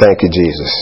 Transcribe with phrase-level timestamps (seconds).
[0.00, 0.72] Thank you, Jesus.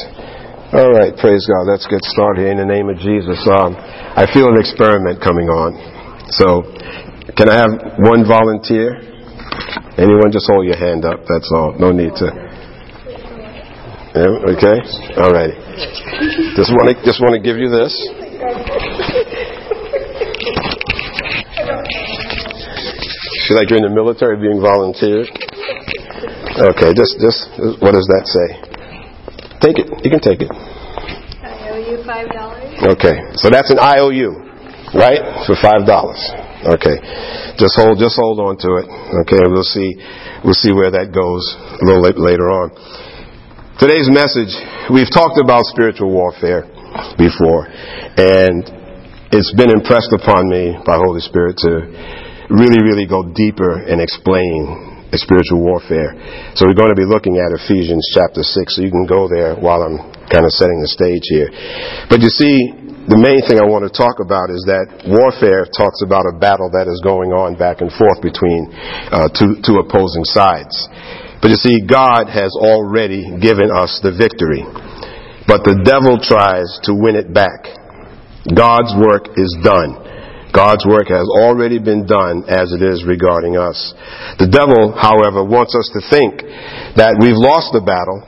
[0.73, 1.69] All right, praise God.
[1.69, 3.37] Let's get started in the name of Jesus.
[3.45, 5.77] Um, I feel an experiment coming on.
[6.33, 6.65] So,
[7.37, 8.97] can I have one volunteer?
[10.01, 11.29] Anyone, just hold your hand up.
[11.29, 11.77] That's all.
[11.77, 12.29] No need to.
[14.17, 14.77] Yeah, okay.
[15.21, 15.53] All right.
[16.57, 17.93] Just want to just want to give you this.
[23.45, 25.29] Feel like you're in the military being volunteered.
[26.57, 27.53] Okay, just just
[27.85, 28.72] what does that say?
[30.03, 30.51] You can take it.
[30.51, 32.75] I owe you five dollars.
[32.99, 34.35] Okay, so that's an IOU,
[34.99, 35.47] right?
[35.47, 36.19] For five dollars.
[36.63, 36.99] Okay,
[37.59, 38.87] just hold just hold on to it.
[39.23, 39.95] Okay, we'll see
[40.43, 42.75] we'll see where that goes a little late, later on.
[43.79, 44.51] Today's message,
[44.91, 46.67] we've talked about spiritual warfare
[47.19, 47.67] before,
[48.19, 48.63] and
[49.31, 54.92] it's been impressed upon me by Holy Spirit to really, really go deeper and explaining
[55.19, 56.17] spiritual warfare.
[56.57, 59.57] So we're going to be looking at Ephesians chapter 6, so you can go there
[59.57, 60.01] while I'm
[60.33, 61.53] kind of setting the stage here.
[62.09, 62.73] But you see,
[63.05, 66.71] the main thing I want to talk about is that warfare talks about a battle
[66.73, 68.71] that is going on back and forth between
[69.11, 70.73] uh, two, two opposing sides.
[71.43, 74.63] But you see, God has already given us the victory.
[75.51, 77.67] But the devil tries to win it back.
[78.47, 80.02] God's work is done.
[80.53, 83.97] God's work has already been done as it is regarding us.
[84.37, 86.45] The devil, however, wants us to think
[87.01, 88.21] that we've lost the battle,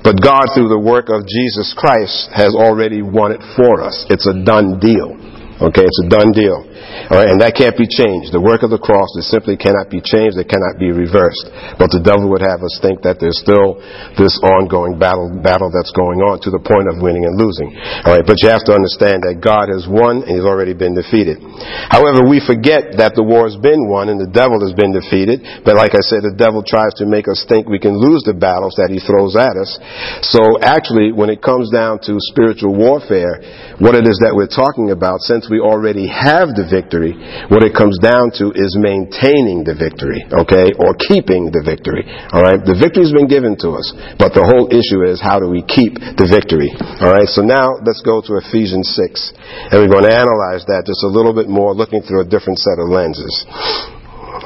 [0.00, 4.08] but God, through the work of Jesus Christ, has already won it for us.
[4.08, 5.12] It's a done deal.
[5.60, 6.64] Okay, it's a done deal.
[7.08, 8.30] All right, and that can't be changed.
[8.36, 10.36] The work of the cross, it simply cannot be changed.
[10.36, 11.48] It cannot be reversed.
[11.80, 13.80] But the devil would have us think that there's still
[14.20, 17.72] this ongoing battle, battle that's going on to the point of winning and losing.
[18.04, 20.92] All right, but you have to understand that God has won and He's already been
[20.92, 21.40] defeated.
[21.88, 25.64] However, we forget that the war has been won and the devil has been defeated.
[25.64, 28.36] But like I said, the devil tries to make us think we can lose the
[28.36, 29.80] battles that he throws at us.
[30.28, 33.40] So actually, when it comes down to spiritual warfare,
[33.80, 37.16] what it is that we're talking about, since we already have the victory,
[37.48, 42.44] what it comes down to is maintaining the victory, okay, or keeping the victory, all
[42.44, 42.60] right?
[42.60, 45.98] The victory's been given to us, but the whole issue is how do we keep
[45.98, 46.70] the victory,
[47.02, 47.26] all right?
[47.26, 51.10] So now let's go to Ephesians 6, and we're going to analyze that just a
[51.10, 53.34] little bit more, looking through a different set of lenses,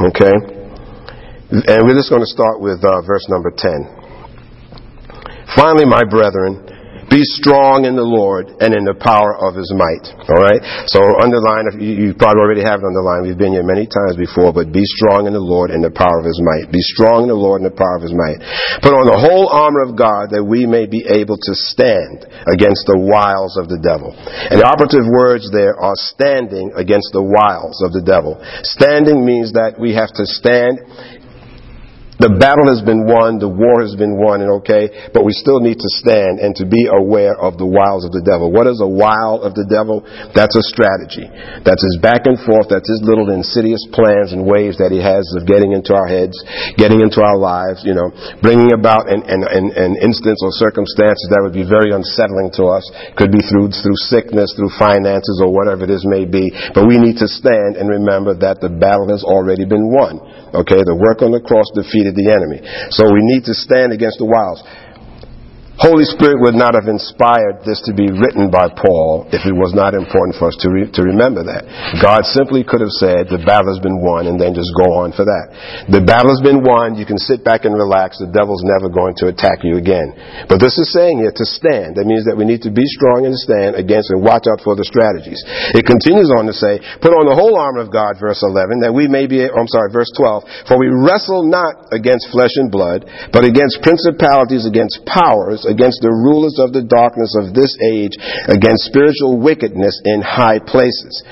[0.08, 0.36] okay?
[1.52, 5.52] And we're just going to start with uh, verse number 10.
[5.52, 6.64] Finally, my brethren,
[7.12, 10.08] be strong in the Lord and in the power of His might.
[10.32, 10.64] All right.
[10.88, 11.68] So underline.
[11.76, 13.28] You, probably already have it underlined.
[13.28, 14.56] We've been here many times before.
[14.56, 16.72] But be strong in the Lord and the power of His might.
[16.72, 18.40] Be strong in the Lord and the power of His might.
[18.80, 22.88] Put on the whole armor of God that we may be able to stand against
[22.88, 24.16] the wiles of the devil.
[24.16, 28.40] And the operative words there are standing against the wiles of the devil.
[28.64, 30.80] Standing means that we have to stand
[32.22, 35.58] the battle has been won, the war has been won, and okay, but we still
[35.58, 38.54] need to stand and to be aware of the wiles of the devil.
[38.54, 40.06] What is a wile of the devil?
[40.30, 41.26] That's a strategy.
[41.66, 45.26] That's his back and forth, that's his little insidious plans and ways that he has
[45.34, 46.38] of getting into our heads,
[46.78, 51.26] getting into our lives, you know, bringing about an, an, an, an instance or circumstances
[51.34, 52.86] that would be very unsettling to us.
[53.18, 56.54] Could be through, through sickness, through finances, or whatever it is may be.
[56.70, 60.22] But we need to stand and remember that the battle has already been won.
[60.52, 62.60] Okay, the work on the cross defeated the enemy.
[62.90, 64.62] So we need to stand against the wiles.
[65.82, 69.74] Holy Spirit would not have inspired this to be written by Paul if it was
[69.74, 71.66] not important for us to, re- to remember that.
[71.98, 75.10] God simply could have said, the battle has been won, and then just go on
[75.10, 75.50] for that.
[75.90, 79.18] The battle has been won, you can sit back and relax, the devil's never going
[79.26, 80.14] to attack you again.
[80.46, 81.98] But this is saying here to stand.
[81.98, 84.78] That means that we need to be strong and stand against and watch out for
[84.78, 85.42] the strategies.
[85.74, 88.94] It continues on to say, put on the whole armor of God, verse 11, that
[88.94, 93.02] we may be, I'm sorry, verse 12, for we wrestle not against flesh and blood,
[93.34, 98.14] but against principalities, against powers, against the rulers of the darkness of this age,
[98.46, 101.24] against spiritual wickedness in high places.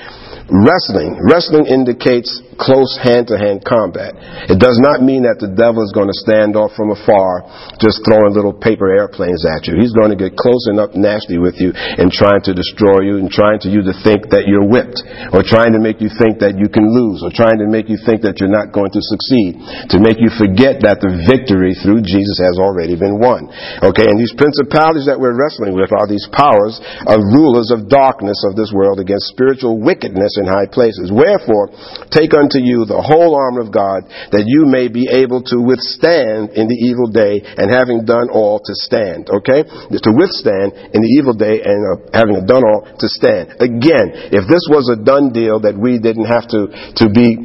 [0.51, 1.15] Wrestling.
[1.23, 4.13] Wrestling indicates close hand-to-hand combat.
[4.51, 7.47] It does not mean that the devil is going to stand off from afar,
[7.79, 9.79] just throwing little paper airplanes at you.
[9.79, 13.15] He's going to get close and up nasty with you and trying to destroy you
[13.17, 14.99] and trying to you to think that you're whipped
[15.31, 17.97] or trying to make you think that you can lose or trying to make you
[18.03, 19.55] think that you're not going to succeed,
[19.95, 23.47] to make you forget that the victory through Jesus has already been won.
[23.81, 26.77] Okay, and these principalities that we're wrestling with are these powers
[27.07, 31.13] of rulers of darkness of this world against spiritual wickedness in high places.
[31.13, 31.69] Wherefore,
[32.09, 36.57] take unto you the whole armor of God, that you may be able to withstand
[36.57, 39.29] in the evil day, and having done all to stand.
[39.29, 39.61] Okay?
[39.63, 43.61] To withstand in the evil day, and uh, having done all to stand.
[43.61, 46.67] Again, if this was a done deal that we didn't have to,
[46.97, 47.37] to be,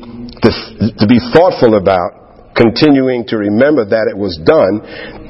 [0.42, 0.50] to,
[0.98, 2.25] to be thoughtful about,
[2.56, 4.80] continuing to remember that it was done,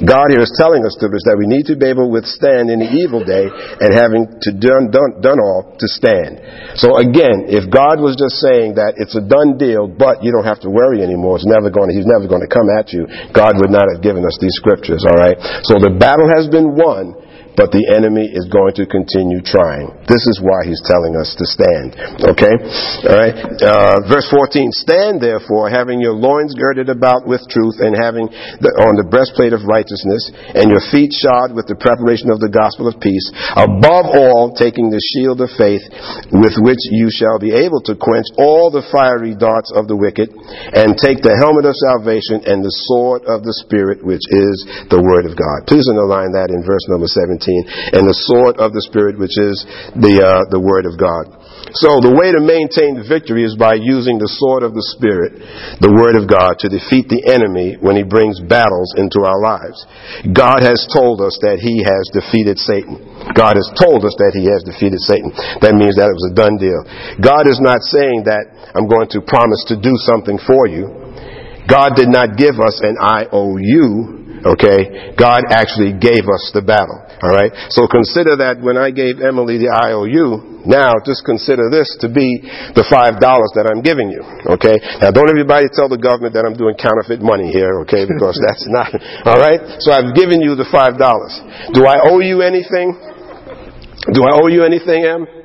[0.07, 2.71] God here is telling us to this that we need to be able to withstand
[2.71, 6.39] in the evil day and having to done, done, done all to stand.
[6.79, 10.47] So again, if God was just saying that it's a done deal, but you don't
[10.47, 13.11] have to worry anymore, it's never going to, he's never going to come at you,
[13.35, 15.37] God would not have given us these scriptures, alright?
[15.67, 17.26] So the battle has been won,
[17.57, 19.89] but the enemy is going to continue trying.
[20.05, 21.97] This is why he's telling us to stand.
[22.21, 22.55] Okay?
[23.09, 23.37] Alright?
[23.65, 24.77] Uh, verse 14.
[24.77, 28.29] Stand therefore, having your loins girded about with truth, and having
[28.61, 32.53] the, on the breastplate of righteousness, and your feet shod with the preparation of the
[32.53, 33.33] gospel of peace.
[33.57, 35.83] Above all, taking the shield of faith,
[36.37, 40.29] with which you shall be able to quench all the fiery darts of the wicked,
[40.77, 44.61] and take the helmet of salvation and the sword of the Spirit, which is
[44.93, 45.65] the word of God.
[45.65, 47.46] Please underline that in verse number 17
[47.95, 49.63] and the sword of the Spirit, which is
[49.95, 51.47] the, uh, the Word of God.
[51.75, 55.37] So the way to maintain the victory is by using the sword of the Spirit,
[55.83, 59.83] the Word of God, to defeat the enemy when he brings battles into our lives.
[60.31, 63.03] God has told us that he has defeated Satan.
[63.35, 65.35] God has told us that he has defeated Satan.
[65.61, 66.81] That means that it was a done deal.
[67.19, 70.87] God is not saying that I'm going to promise to do something for you.
[71.67, 75.13] God did not give us an IOU Okay?
[75.19, 77.03] God actually gave us the battle.
[77.19, 77.51] Alright?
[77.75, 82.43] So consider that when I gave Emily the IOU, now just consider this to be
[82.75, 84.23] the five dollars that I'm giving you.
[84.59, 84.79] Okay?
[85.03, 88.07] Now don't everybody tell the government that I'm doing counterfeit money here, okay?
[88.17, 88.95] Because that's not,
[89.27, 89.83] alright?
[89.83, 91.35] So I've given you the five dollars.
[91.75, 92.95] Do I owe you anything?
[94.15, 95.36] Do I owe you anything, Em?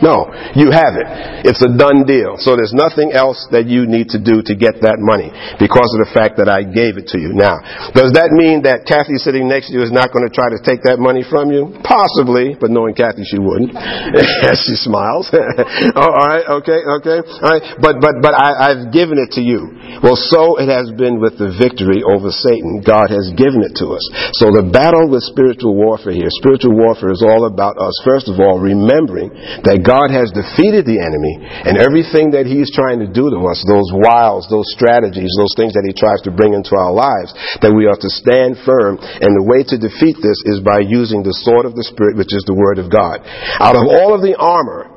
[0.00, 1.08] No, you have it.
[1.44, 2.40] It's a done deal.
[2.40, 5.28] So there's nothing else that you need to do to get that money
[5.60, 7.36] because of the fact that I gave it to you.
[7.36, 7.60] Now,
[7.92, 10.60] does that mean that Kathy sitting next to you is not going to try to
[10.60, 11.76] take that money from you?
[11.84, 13.76] Possibly, but knowing Kathy, she wouldn't.
[14.64, 15.28] she smiles.
[15.96, 17.20] all right, okay, okay.
[17.20, 19.79] All right, but but but I, I've given it to you.
[20.00, 22.80] Well, so it has been with the victory over Satan.
[22.80, 24.04] God has given it to us.
[24.40, 27.92] So the battle with spiritual warfare here, spiritual warfare is all about us.
[28.00, 29.28] First of all, remembering
[29.68, 33.60] that God has defeated the enemy and everything that he's trying to do to us,
[33.68, 37.76] those wiles, those strategies, those things that he tries to bring into our lives, that
[37.76, 38.96] we are to stand firm.
[38.96, 42.32] And the way to defeat this is by using the sword of the Spirit, which
[42.32, 43.20] is the Word of God.
[43.60, 44.88] Out of all of the armor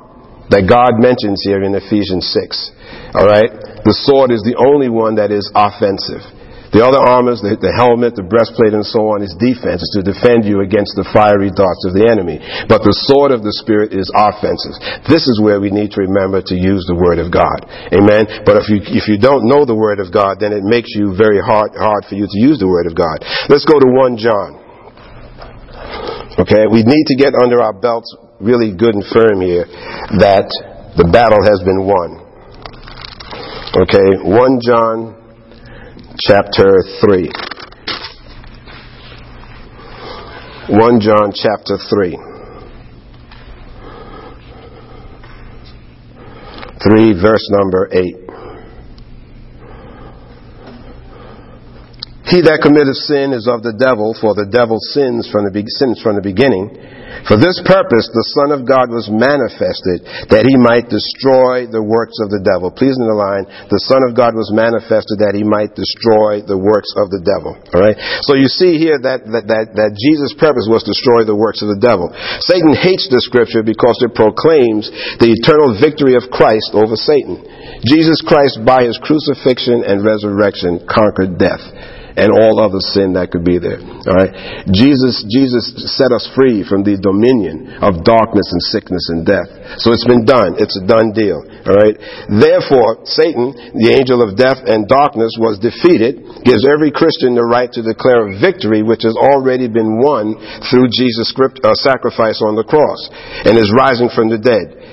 [0.48, 2.72] that God mentions here in Ephesians 6,
[3.14, 3.50] alright,
[3.86, 6.22] the sword is the only one that is offensive.
[6.74, 9.78] The other armors, the, the, helmet, the breastplate, and so on, is defense.
[9.78, 12.42] It's to defend you against the fiery darts of the enemy.
[12.66, 14.74] But the sword of the Spirit is offensive.
[15.06, 17.62] This is where we need to remember to use the Word of God.
[17.94, 18.42] Amen.
[18.42, 21.14] But if you if you don't know the Word of God, then it makes you
[21.14, 23.22] very hard hard for you to use the Word of God.
[23.46, 24.58] Let's go to one John.
[26.42, 28.10] Okay, we need to get under our belts
[28.42, 29.70] really good and firm here
[30.18, 30.50] that
[30.98, 32.23] the battle has been won.
[33.76, 35.16] Okay, 1 John
[36.28, 37.28] chapter 3.
[40.68, 42.16] 1 John chapter 3.
[46.84, 48.00] 3 verse number 8.
[52.26, 55.64] He that committeth sin is of the devil, for the devil sins from the, be-
[55.66, 56.70] sins from the beginning.
[57.24, 62.18] For this purpose the Son of God was manifested, that he might destroy the works
[62.20, 62.74] of the devil.
[62.74, 66.58] Please underline, the line, the Son of God was manifested that he might destroy the
[66.58, 67.54] works of the devil.
[67.70, 67.98] Alright?
[68.26, 71.62] So you see here that, that, that, that Jesus' purpose was to destroy the works
[71.62, 72.10] of the devil.
[72.42, 74.90] Satan hates the scripture because it proclaims
[75.22, 77.38] the eternal victory of Christ over Satan.
[77.86, 81.62] Jesus Christ, by his crucifixion and resurrection, conquered death
[82.16, 83.82] and all other sin that could be there.
[83.82, 84.30] All right.
[84.70, 89.46] Jesus, Jesus set us free from the dominion of darkness and sickness and death.
[89.76, 90.56] So it's been done.
[90.56, 91.44] It's a done deal.
[91.44, 91.96] All right.
[92.32, 97.68] Therefore, Satan, the angel of death and darkness, was defeated, gives every Christian the right
[97.76, 100.40] to declare a victory which has already been won
[100.72, 103.12] through Jesus' uh, sacrifice on the cross
[103.44, 104.83] and is rising from the dead.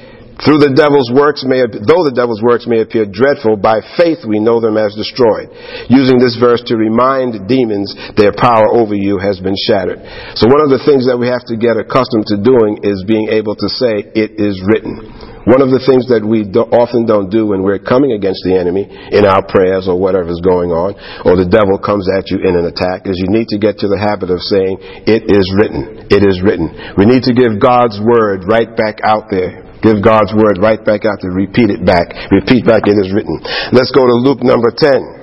[0.41, 4.41] Through the devil's works may, though the devil's works may appear dreadful, by faith we
[4.41, 5.53] know them as destroyed.
[5.85, 10.01] Using this verse to remind demons their power over you has been shattered.
[10.33, 13.29] So one of the things that we have to get accustomed to doing is being
[13.29, 15.29] able to say, it is written.
[15.45, 18.57] One of the things that we do, often don't do when we're coming against the
[18.57, 22.41] enemy in our prayers or whatever is going on, or the devil comes at you
[22.41, 25.45] in an attack, is you need to get to the habit of saying, it is
[25.53, 26.09] written.
[26.09, 26.73] It is written.
[26.97, 31.05] We need to give God's word right back out there Give God's word right back
[31.05, 31.33] out there.
[31.33, 32.13] Repeat it back.
[32.29, 33.37] Repeat back it is written.
[33.73, 35.21] Let's go to Luke number 10.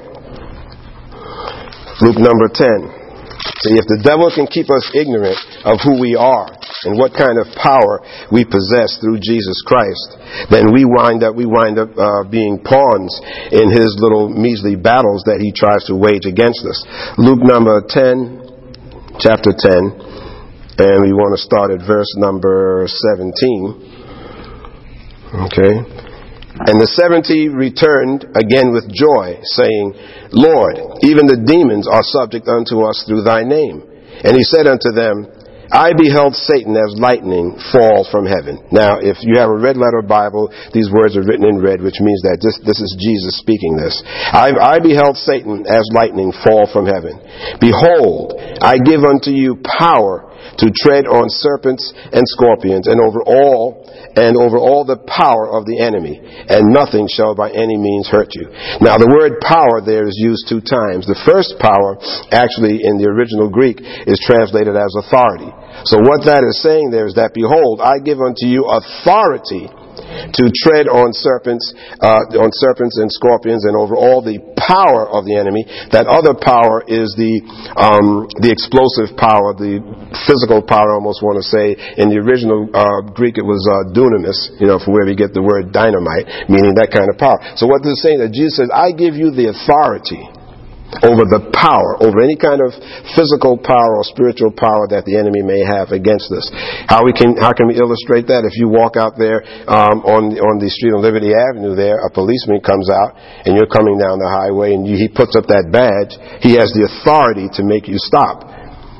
[2.03, 2.99] Luke number 10.
[3.62, 6.50] See, if the devil can keep us ignorant of who we are,
[6.85, 7.99] and what kind of power
[8.31, 10.15] we possess through Jesus Christ,
[10.50, 13.11] then we wind up we wind up uh, being pawns
[13.50, 16.79] in his little measly battles that he tries to wage against us.
[17.19, 23.88] Luke number 10, chapter 10, and we want to start at verse number 17.
[25.28, 25.75] Okay.
[26.58, 29.94] And the seventy returned again with joy, saying,
[30.35, 30.75] Lord,
[31.06, 33.87] even the demons are subject unto us through thy name.
[34.25, 35.30] And he said unto them,
[35.70, 38.56] I beheld Satan as lightning fall from heaven.
[38.73, 42.00] Now, if you have a red letter Bible, these words are written in red, which
[42.00, 44.00] means that this, this is Jesus speaking this.
[44.32, 47.20] I, I beheld Satan as lightning fall from heaven.
[47.61, 48.32] Behold,
[48.64, 50.27] I give unto you power
[50.59, 53.85] to tread on serpents and scorpions and over all
[54.16, 58.35] and over all the power of the enemy, and nothing shall by any means hurt
[58.35, 58.50] you.
[58.83, 61.07] Now, the word power there is used two times.
[61.07, 61.95] The first power,
[62.35, 65.50] actually in the original Greek, is translated as authority.
[65.87, 69.71] So what that is saying there is that, behold, I give unto you authority
[70.34, 75.25] to tread on serpents, uh, on serpents and scorpions, and over all the power of
[75.25, 75.64] the enemy.
[75.92, 77.40] That other power is the
[77.78, 79.82] um, the explosive power, the
[80.26, 80.92] physical power.
[80.92, 84.68] I almost want to say in the original uh, Greek it was uh, dunamis, you
[84.68, 87.38] know, from where we get the word dynamite, meaning that kind of power.
[87.56, 90.38] So what this is saying that Jesus says, "I give you the authority."
[91.04, 92.73] Over the power, over any kind of
[93.12, 96.49] physical power or spiritual power that the enemy may have against us.
[96.88, 98.49] How we can, how can we illustrate that?
[98.49, 102.11] If you walk out there um, on on the street on Liberty Avenue, there a
[102.11, 103.12] policeman comes out
[103.45, 106.16] and you're coming down the highway and you, he puts up that badge.
[106.40, 108.49] He has the authority to make you stop.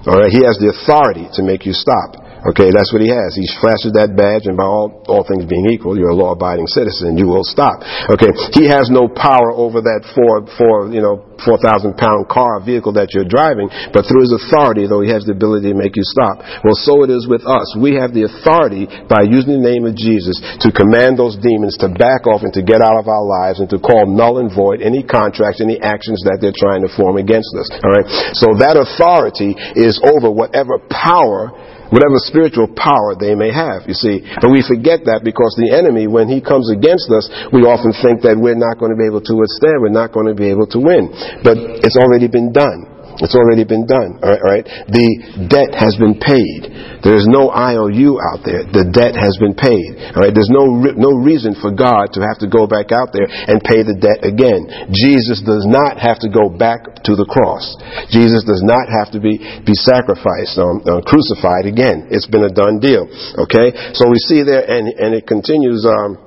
[0.05, 2.28] All right, he has the authority to make you stop.
[2.47, 3.35] Okay, that's what he has.
[3.35, 7.19] He flashes that badge, and by all, all things being equal, you're a law-abiding citizen.
[7.19, 7.83] You will stop.
[8.07, 12.59] Okay, he has no power over that four, four, you know, four thousand pound car
[12.63, 15.95] vehicle that you're driving, but through his authority, though, he has the ability to make
[15.95, 16.43] you stop.
[16.63, 17.75] Well, so it is with us.
[17.79, 21.91] We have the authority by using the name of Jesus to command those demons to
[21.91, 24.83] back off and to get out of our lives and to call null and void
[24.83, 27.71] any contracts, any actions that they're trying to form against us.
[27.83, 28.07] All right.
[28.35, 31.55] So that authority is over whatever power
[31.91, 34.25] whatever spiritual power they may have, you see.
[34.41, 38.23] But we forget that because the enemy, when he comes against us, we often think
[38.25, 40.69] that we're not going to be able to withstand, we're not going to be able
[40.73, 41.11] to win.
[41.41, 42.98] But it's already been done.
[43.19, 44.23] It's already been done.
[44.23, 44.63] All right.
[44.63, 45.09] The
[45.51, 47.03] debt has been paid.
[47.03, 48.63] There is no IOU out there.
[48.63, 50.15] The debt has been paid.
[50.15, 50.31] All right.
[50.31, 53.83] There's no no reason for God to have to go back out there and pay
[53.83, 54.71] the debt again.
[54.95, 57.67] Jesus does not have to go back to the cross.
[58.15, 62.07] Jesus does not have to be be sacrificed, um, uh, crucified again.
[62.15, 63.11] It's been a done deal.
[63.51, 63.75] Okay.
[63.99, 65.83] So we see there, and and it continues.
[65.83, 66.23] Um,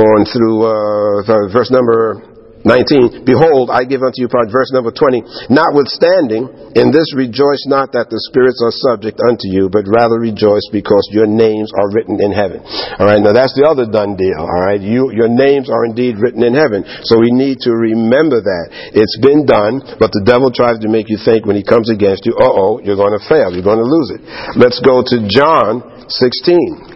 [0.00, 2.29] on through uh, verse number
[2.64, 7.96] 19, Behold, I give unto you, part verse number 20, Notwithstanding, in this rejoice not
[7.96, 12.20] that the spirits are subject unto you, but rather rejoice because your names are written
[12.20, 12.60] in heaven.
[13.00, 14.84] Alright, now that's the other done deal, alright?
[14.84, 16.84] You, your names are indeed written in heaven.
[17.08, 18.66] So we need to remember that.
[18.92, 22.28] It's been done, but the devil tries to make you think when he comes against
[22.28, 24.20] you, uh oh, you're going to fail, you're going to lose it.
[24.60, 25.80] Let's go to John
[26.12, 26.89] 16.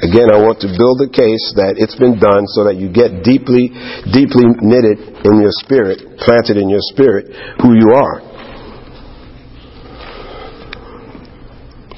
[0.00, 3.20] Again, I want to build a case that it's been done so that you get
[3.20, 3.68] deeply,
[4.08, 4.96] deeply knitted
[5.28, 7.28] in your spirit, planted in your spirit,
[7.60, 8.24] who you are.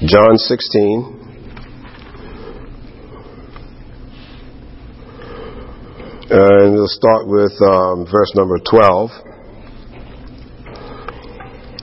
[0.03, 1.23] John 16.
[6.27, 9.11] And we'll start with um, verse number 12.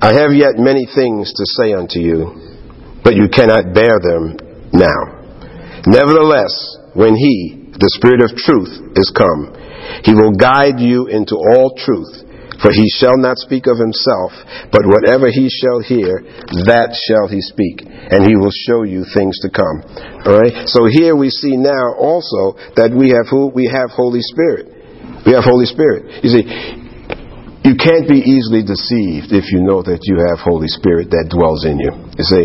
[0.03, 4.37] I have yet many things to say unto you, but you cannot bear them
[4.75, 5.20] now.
[5.87, 6.53] Nevertheless,
[6.93, 9.55] when He, the Spirit of truth, is come,
[10.05, 12.31] He will guide you into all truth.
[12.61, 14.37] For he shall not speak of himself,
[14.69, 16.21] but whatever he shall hear,
[16.69, 19.81] that shall he speak, and he will show you things to come.
[20.29, 20.69] All right.
[20.69, 24.69] So here we see now also that we have who we have Holy Spirit.
[25.25, 26.21] We have Holy Spirit.
[26.21, 26.45] You see,
[27.65, 31.65] you can't be easily deceived if you know that you have Holy Spirit that dwells
[31.65, 31.93] in you.
[32.17, 32.45] You see,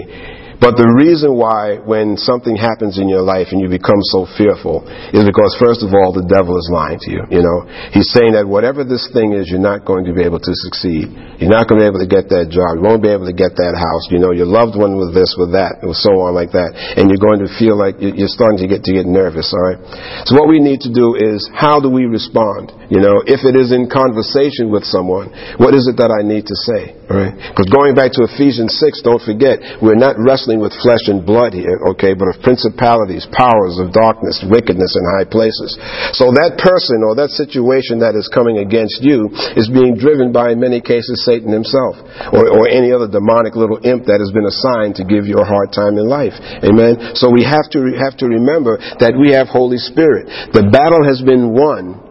[0.66, 4.82] but the reason why when something happens in your life and you become so fearful
[5.14, 7.70] is because first of all the devil is lying to you, you know.
[7.94, 11.14] He's saying that whatever this thing is, you're not going to be able to succeed.
[11.38, 12.82] You're not going to be able to get that job.
[12.82, 14.10] You won't be able to get that house.
[14.10, 16.74] You know, your loved one with this, with that, and so on like that.
[16.98, 19.78] And you're going to feel like you're starting to get to get nervous, all right?
[20.26, 22.74] So what we need to do is how do we respond?
[22.90, 26.46] You know, if it is in conversation with someone, what is it that I need
[26.46, 26.94] to say?
[27.06, 27.34] Right?
[27.34, 31.54] Because going back to Ephesians 6, don't forget, we're not wrestling with flesh and blood
[31.54, 35.78] here, okay, but of principalities, powers of darkness, wickedness in high places.
[36.18, 40.54] So that person or that situation that is coming against you is being driven by,
[40.54, 41.98] in many cases, Satan himself
[42.34, 45.48] or, or any other demonic little imp that has been assigned to give you a
[45.48, 46.34] hard time in life.
[46.66, 47.14] Amen?
[47.18, 50.30] So we have to, have to remember that we have Holy Spirit.
[50.54, 52.05] The battle has been won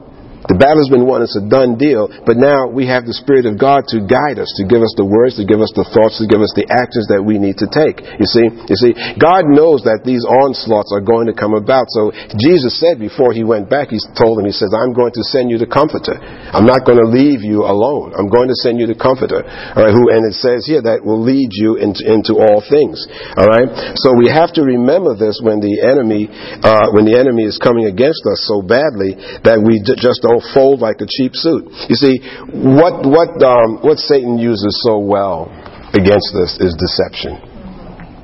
[0.45, 1.25] the battle's been won.
[1.25, 2.13] It's a done deal.
[2.29, 5.09] But now we have the Spirit of God to guide us, to give us the
[5.09, 7.69] words, to give us the thoughts, to give us the actions that we need to
[7.69, 8.05] take.
[8.21, 11.89] You see, you see, God knows that these onslaughts are going to come about.
[11.97, 15.25] So Jesus said before he went back, he told them, he says, I'm going to
[15.33, 16.21] send you the comforter.
[16.21, 18.13] I'm not going to leave you alone.
[18.13, 19.41] I'm going to send you the comforter.
[19.45, 23.01] All right, who, and it says here that will lead you into, into all things.
[23.41, 23.97] All right.
[23.97, 26.29] So we have to remember this when the enemy,
[26.61, 30.47] uh, when the enemy is coming against us so badly that we just don't don't
[30.55, 31.71] fold like a cheap suit.
[31.87, 32.19] You see,
[32.51, 35.47] what, what, um, what Satan uses so well
[35.95, 37.55] against us is deception.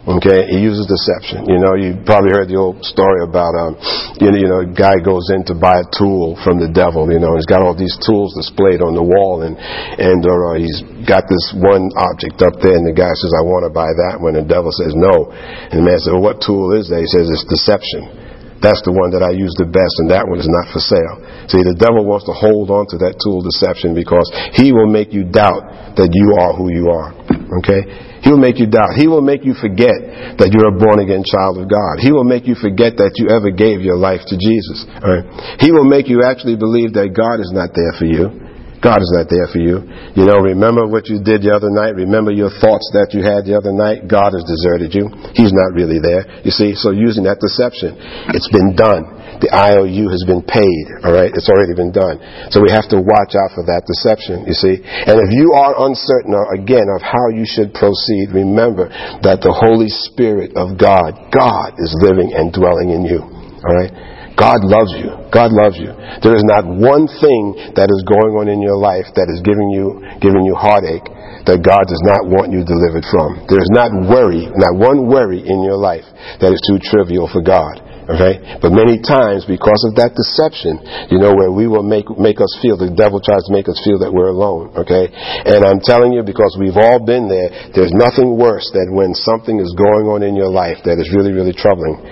[0.00, 1.45] Okay, he uses deception.
[1.45, 3.76] You know, you probably heard the old story about, um,
[4.17, 7.05] you know, you know, a guy goes in to buy a tool from the devil.
[7.12, 10.81] You know, he's got all these tools displayed on the wall, and and uh, he's
[11.05, 14.19] got this one object up there, and the guy says, "I want to buy that
[14.19, 17.05] one." And the devil says, "No," and the man says, well, "What tool is that?"
[17.05, 18.30] He says, "It's deception."
[18.61, 21.17] That's the one that I use the best, and that one is not for sale.
[21.49, 25.17] See, the devil wants to hold on to that tool deception because he will make
[25.17, 27.17] you doubt that you are who you are.
[27.64, 28.21] Okay?
[28.21, 29.00] He will make you doubt.
[29.00, 32.05] He will make you forget that you're a born again child of God.
[32.05, 34.85] He will make you forget that you ever gave your life to Jesus.
[35.00, 35.25] Right?
[35.57, 38.50] He will make you actually believe that God is not there for you.
[38.81, 39.85] God is not there for you.
[40.17, 42.01] You know, remember what you did the other night.
[42.01, 44.09] Remember your thoughts that you had the other night.
[44.09, 45.13] God has deserted you.
[45.37, 46.25] He's not really there.
[46.41, 47.93] You see, so using that deception,
[48.33, 49.21] it's been done.
[49.45, 50.85] The IOU has been paid.
[51.05, 52.21] All right, it's already been done.
[52.53, 54.49] So we have to watch out for that deception.
[54.49, 58.89] You see, and if you are uncertain uh, again of how you should proceed, remember
[59.25, 63.21] that the Holy Spirit of God, God, is living and dwelling in you.
[63.21, 64.20] All right.
[64.39, 65.11] God loves you.
[65.31, 65.93] God loves you.
[66.23, 69.71] There is not one thing that is going on in your life that is giving
[69.71, 71.07] you, giving you heartache
[71.47, 73.47] that God does not want you delivered from.
[73.49, 76.05] There is not worry, not one worry in your life
[76.41, 77.81] that is too trivial for God.
[78.11, 78.59] Okay?
[78.59, 80.83] But many times, because of that deception,
[81.15, 83.79] you know, where we will make, make us feel, the devil tries to make us
[83.87, 84.75] feel that we're alone.
[84.75, 85.07] Okay?
[85.47, 89.62] And I'm telling you, because we've all been there, there's nothing worse than when something
[89.62, 92.03] is going on in your life that is really, really troubling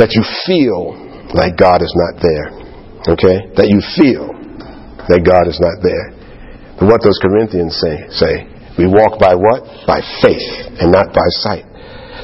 [0.00, 0.96] that you feel
[1.36, 2.48] like God is not there.
[3.04, 3.52] Okay?
[3.60, 4.32] That you feel
[5.06, 6.16] that God is not there.
[6.80, 8.08] But what does Corinthians say?
[8.08, 8.48] Say,
[8.80, 9.60] we walk by what?
[9.84, 10.48] By faith
[10.80, 11.68] and not by sight.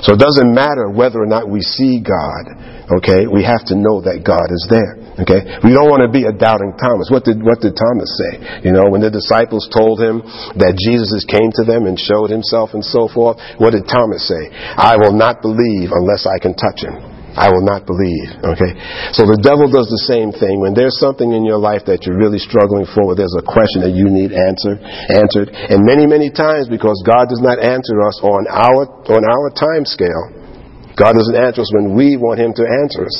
[0.05, 2.97] So it doesn't matter whether or not we see God.
[3.01, 3.29] Okay?
[3.29, 4.97] We have to know that God is there.
[5.21, 5.61] Okay?
[5.65, 7.09] We don't want to be a doubting Thomas.
[7.09, 8.65] What did, what did Thomas say?
[8.65, 10.21] You know, when the disciples told him
[10.61, 14.53] that Jesus came to them and showed himself and so forth, what did Thomas say?
[14.77, 17.16] I will not believe unless I can touch him.
[17.37, 18.33] I will not believe.
[18.41, 18.73] Okay?
[19.13, 20.57] So the devil does the same thing.
[20.57, 23.93] When there's something in your life that you're really struggling for, there's a question that
[23.93, 24.81] you need answered,
[25.13, 25.53] answered.
[25.53, 29.85] And many, many times, because God does not answer us on our, on our time
[29.85, 30.33] scale,
[30.97, 33.17] God doesn't answer us when we want Him to answer us.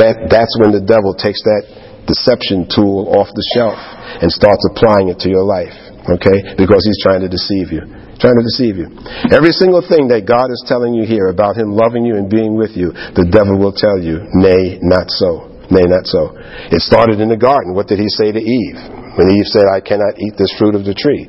[0.00, 3.76] That, that's when the devil takes that deception tool off the shelf
[4.24, 5.76] and starts applying it to your life.
[6.08, 6.56] Okay?
[6.56, 7.84] Because he's trying to deceive you
[8.18, 8.90] trying to deceive you.
[9.30, 12.58] Every single thing that God is telling you here about Him loving you and being
[12.58, 15.48] with you, the devil will tell you, nay, not so.
[15.70, 16.32] Nay, not so.
[16.72, 17.76] It started in the garden.
[17.76, 18.80] What did he say to Eve?
[19.20, 21.28] When Eve said, I cannot eat this fruit of the tree.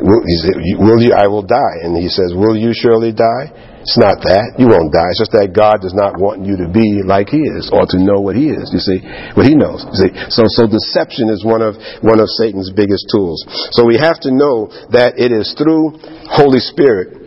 [0.00, 1.84] Will, said, will you, I will die.
[1.84, 3.75] And he says, will you surely die?
[3.86, 4.58] It's not that.
[4.58, 5.14] You won't die.
[5.14, 8.02] It's just that God does not want you to be like He is or to
[8.02, 8.74] know what He is.
[8.74, 8.98] You see,
[9.38, 9.86] what He knows.
[9.94, 13.46] You see, so so deception is one of one of Satan's biggest tools.
[13.78, 17.25] So we have to know that it is through Holy Spirit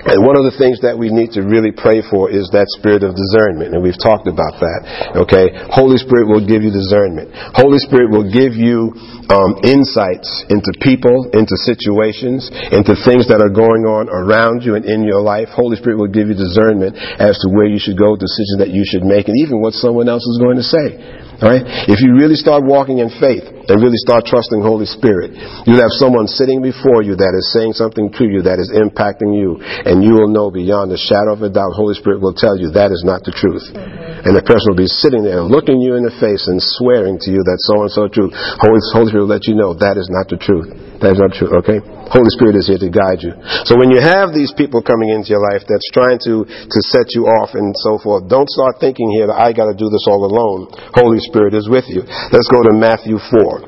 [0.00, 3.04] and one of the things that we need to really pray for is that spirit
[3.04, 3.76] of discernment.
[3.76, 4.80] And we've talked about that.
[5.28, 5.52] Okay?
[5.68, 7.28] Holy Spirit will give you discernment.
[7.52, 8.96] Holy Spirit will give you
[9.28, 14.88] um, insights into people, into situations, into things that are going on around you and
[14.88, 15.52] in your life.
[15.52, 18.88] Holy Spirit will give you discernment as to where you should go, decisions that you
[18.88, 20.96] should make, and even what someone else is going to say.
[21.44, 21.64] All right?
[21.92, 25.30] If you really start walking in faith and really start trusting Holy Spirit,
[25.64, 29.30] you'll have someone sitting before you that is saying something to you that is impacting
[29.30, 32.58] you, and you will know beyond a shadow of a doubt, Holy Spirit will tell
[32.58, 33.62] you that is not the truth.
[33.70, 34.26] Mm-hmm.
[34.26, 37.30] And the person will be sitting there looking you in the face and swearing to
[37.30, 38.34] you that so and so truth.
[38.58, 40.68] Holy, Holy Spirit will let you know that is not the truth.
[41.00, 41.80] That is not true, okay?
[42.12, 43.32] Holy Spirit is here to guide you.
[43.64, 47.14] So when you have these people coming into your life that's trying to, to set
[47.16, 50.26] you off and so forth, don't start thinking here that I gotta do this all
[50.26, 50.68] alone.
[50.92, 52.02] Holy Spirit is with you.
[52.04, 53.59] Let's go to Matthew 4.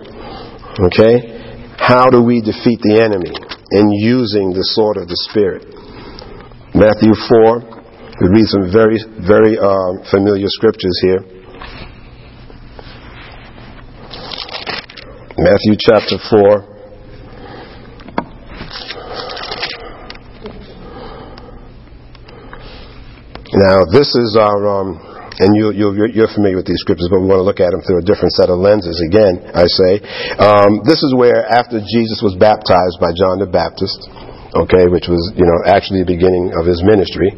[0.81, 1.77] Okay?
[1.77, 3.35] How do we defeat the enemy
[3.73, 5.69] in using the sword of the Spirit?
[6.75, 7.83] Matthew 4.
[8.21, 11.21] We read some very, very uh, familiar scriptures here.
[15.37, 16.73] Matthew chapter 4.
[23.55, 25.12] Now, this is our, um,
[25.43, 27.83] and you, you, you're familiar with these scriptures, but we want to look at them
[27.83, 29.93] through a different set of lenses again, I say.
[30.39, 34.07] Um, this is where, after Jesus was baptized by John the Baptist,
[34.55, 37.35] okay, which was, you know, actually the beginning of his ministry,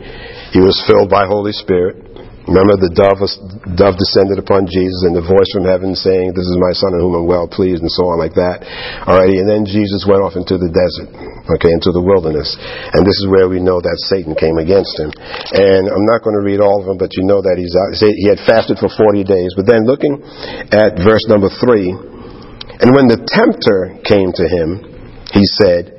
[0.52, 2.03] he was filled by Holy Spirit.
[2.44, 3.24] Remember, the dove,
[3.72, 7.00] dove descended upon Jesus, and the voice from heaven saying, "This is my son, in
[7.00, 8.60] whom I'm well pleased," and so on, like that.
[9.08, 11.08] Alrighty, and then Jesus went off into the desert,
[11.56, 12.52] okay, into the wilderness,
[12.92, 15.08] and this is where we know that Satan came against him.
[15.56, 17.96] And I'm not going to read all of them, but you know that he's out.
[17.96, 19.56] He had fasted for 40 days.
[19.56, 20.20] But then, looking
[20.68, 24.84] at verse number three, and when the tempter came to him,
[25.32, 25.96] he said,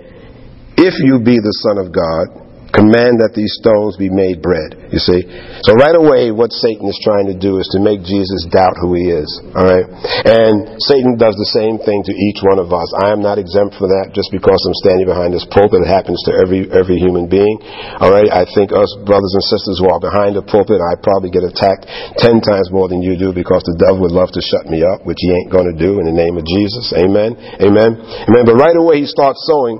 [0.77, 2.44] "If you be the Son of God."
[2.75, 4.91] Command that these stones be made bread.
[4.91, 5.23] You see?
[5.63, 8.93] So right away, what Satan is trying to do is to make Jesus doubt who
[8.99, 9.27] he is.
[9.55, 9.87] Alright?
[10.27, 12.91] And Satan does the same thing to each one of us.
[12.99, 15.87] I am not exempt from that just because I'm standing behind this pulpit.
[15.87, 17.57] It happens to every, every human being.
[18.03, 18.27] Alright?
[18.27, 21.87] I think us brothers and sisters who are behind the pulpit, I probably get attacked
[22.19, 25.07] ten times more than you do because the devil would love to shut me up,
[25.07, 26.91] which he ain't going to do in the name of Jesus.
[26.91, 27.39] Amen?
[27.63, 27.95] Amen?
[28.27, 28.43] Amen.
[28.43, 29.79] But right away he starts sowing,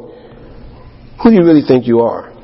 [1.19, 2.34] who do you really think you are?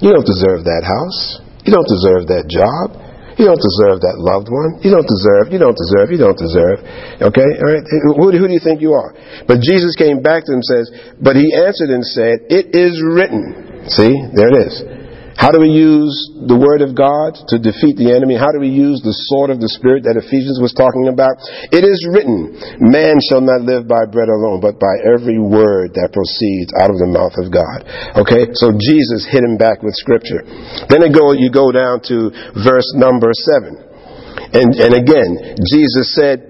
[0.00, 1.40] You don't deserve that house.
[1.64, 3.06] You don't deserve that job.
[3.36, 4.80] You don't deserve that loved one.
[4.80, 6.80] You don't deserve, you don't deserve, you don't deserve.
[7.20, 7.48] Okay?
[7.60, 7.84] All right?
[7.84, 9.12] Who, who do you think you are?
[9.44, 10.86] But Jesus came back to him and says,
[11.20, 13.84] But he answered and said, It is written.
[13.92, 14.16] See?
[14.32, 14.95] There it is.
[15.36, 16.16] How do we use
[16.48, 18.40] the Word of God to defeat the enemy?
[18.40, 21.36] How do we use the sword of the Spirit that Ephesians was talking about?
[21.68, 26.08] It is written, Man shall not live by bread alone, but by every word that
[26.16, 27.84] proceeds out of the mouth of God.
[28.16, 28.48] Okay?
[28.56, 30.40] So Jesus hit him back with Scripture.
[30.88, 34.56] Then it go, you go down to verse number 7.
[34.56, 36.40] And, and again, Jesus said,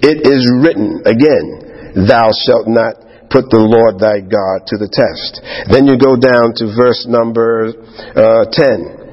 [0.00, 5.42] It is written, again, Thou shalt not put the Lord thy God to the test.
[5.70, 7.72] Then you go down to verse number
[8.16, 9.04] uh, 10.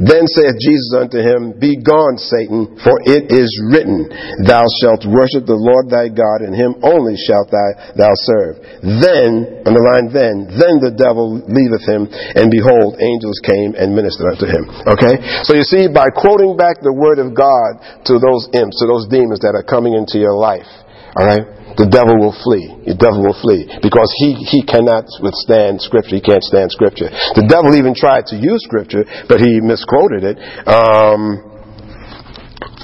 [0.00, 4.08] Then saith Jesus unto him, Be gone, Satan, for it is written,
[4.40, 8.56] Thou shalt worship the Lord thy God, and him only shalt thou, thou serve.
[8.80, 14.48] Then, underline then, then the devil leaveth him, and behold, angels came and ministered unto
[14.48, 14.64] him.
[14.96, 15.20] Okay?
[15.44, 19.06] So you see, by quoting back the word of God to those imps, to those
[19.12, 20.68] demons that are coming into your life,
[21.16, 21.62] alright?
[21.76, 22.68] the devil will flee.
[22.84, 26.16] The devil will flee because he, he cannot withstand Scripture.
[26.16, 27.08] He can't stand Scripture.
[27.32, 30.36] The devil even tried to use Scripture, but he misquoted it.
[30.68, 31.40] Um,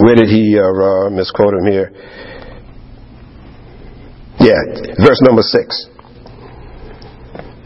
[0.01, 1.91] where did he uh, uh, misquote him here?
[4.41, 5.91] Yeah, verse number six.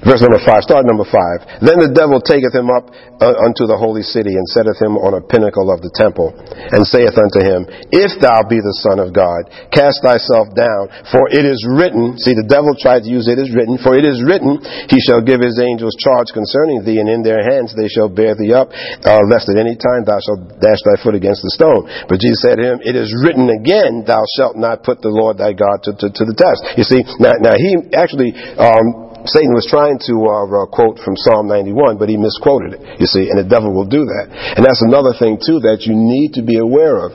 [0.03, 1.63] Verse number five, start number five.
[1.63, 2.91] Then the devil taketh him up
[3.23, 6.83] uh, unto the holy city and setteth him on a pinnacle of the temple and
[6.83, 11.47] saith unto him, If thou be the son of God, cast thyself down, for it
[11.47, 14.59] is written, see the devil tried to use it is written, for it is written,
[14.91, 18.35] he shall give his angels charge concerning thee and in their hands they shall bear
[18.35, 18.75] thee up,
[19.07, 21.87] uh, lest at any time thou shalt dash thy foot against the stone.
[22.11, 25.39] But Jesus said to him, It is written again, thou shalt not put the Lord
[25.39, 26.75] thy God to, to, to the test.
[26.75, 31.15] You see, now, now he actually, um, Satan was trying to uh, uh, quote from
[31.15, 34.27] Psalm 91, but he misquoted it, you see, and the devil will do that.
[34.59, 37.15] And that's another thing, too, that you need to be aware of.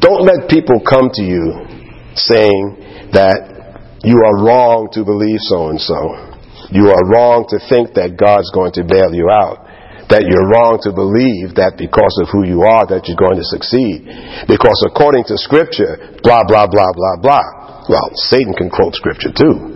[0.00, 1.44] Don't let people come to you
[2.16, 5.96] saying that you are wrong to believe so and so.
[6.72, 9.64] You are wrong to think that God's going to bail you out
[10.08, 13.48] that you're wrong to believe that because of who you are that you're going to
[13.48, 14.04] succeed.
[14.44, 17.88] Because according to scripture, blah, blah, blah, blah, blah.
[17.88, 19.73] Well, Satan can quote scripture too.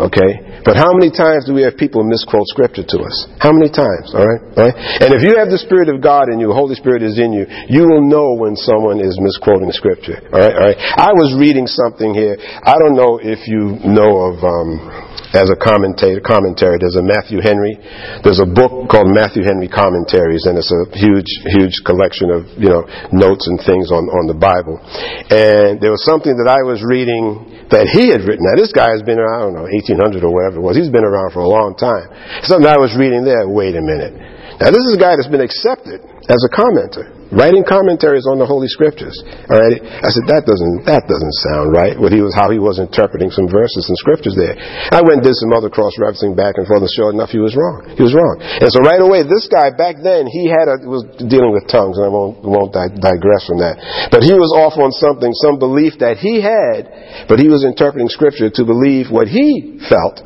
[0.00, 0.64] Okay?
[0.64, 3.16] But how many times do we have people misquote scripture to us?
[3.36, 4.12] How many times?
[4.16, 4.40] Alright?
[4.56, 4.76] Alright?
[5.00, 7.44] And if you have the Spirit of God in you, Holy Spirit is in you,
[7.68, 10.20] you will know when someone is misquoting scripture.
[10.32, 10.56] Alright?
[10.56, 10.78] Alright?
[10.80, 12.36] I was reading something here.
[12.40, 16.78] I don't know if you know of, um, as a commentator, commentary.
[16.80, 17.78] There's a Matthew Henry.
[18.26, 22.66] There's a book called Matthew Henry Commentaries, and it's a huge, huge collection of you
[22.66, 22.82] know
[23.14, 24.82] notes and things on on the Bible.
[25.30, 28.42] And there was something that I was reading that he had written.
[28.46, 30.74] Now this guy has been around, I don't know, 1800 or whatever it was.
[30.76, 32.10] He's been around for a long time.
[32.42, 33.46] Something I was reading there.
[33.46, 34.14] Wait a minute.
[34.58, 38.46] Now this is a guy that's been accepted as a commenter writing commentaries on the
[38.46, 39.14] Holy Scriptures.
[39.50, 41.94] All right, I said that doesn't that doesn't sound right.
[41.94, 44.58] What he was how he was interpreting some verses and scriptures there.
[44.90, 47.38] I went and did some other cross referencing back and forth, and sure enough, he
[47.38, 47.86] was wrong.
[47.94, 48.42] He was wrong.
[48.42, 51.96] And so right away, this guy back then he had a was dealing with tongues,
[51.98, 53.78] and I won't won't digress from that.
[54.10, 58.10] But he was off on something, some belief that he had, but he was interpreting
[58.10, 60.18] Scripture to believe what he felt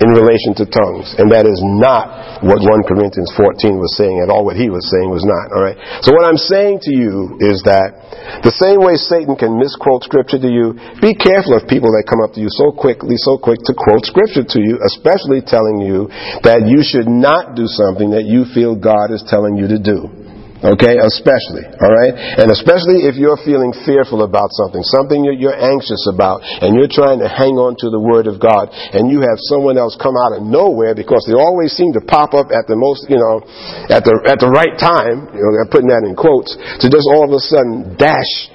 [0.00, 1.12] in relation to tongues.
[1.20, 4.48] And that is not what 1 Corinthians 14 was saying at all.
[4.48, 5.52] What he was saying was not.
[5.52, 5.76] Alright?
[6.00, 8.00] So what I'm saying to you is that
[8.40, 10.72] the same way Satan can misquote scripture to you,
[11.04, 14.08] be careful of people that come up to you so quickly, so quick to quote
[14.08, 16.08] scripture to you, especially telling you
[16.48, 20.19] that you should not do something that you feel God is telling you to do.
[20.60, 22.12] Okay, especially, alright?
[22.36, 27.16] And especially if you're feeling fearful about something, something you're anxious about, and you're trying
[27.24, 30.36] to hang on to the Word of God, and you have someone else come out
[30.36, 33.40] of nowhere because they always seem to pop up at the most, you know,
[33.88, 37.08] at the, at the right time, you know, I'm putting that in quotes, to just
[37.08, 38.52] all of a sudden dash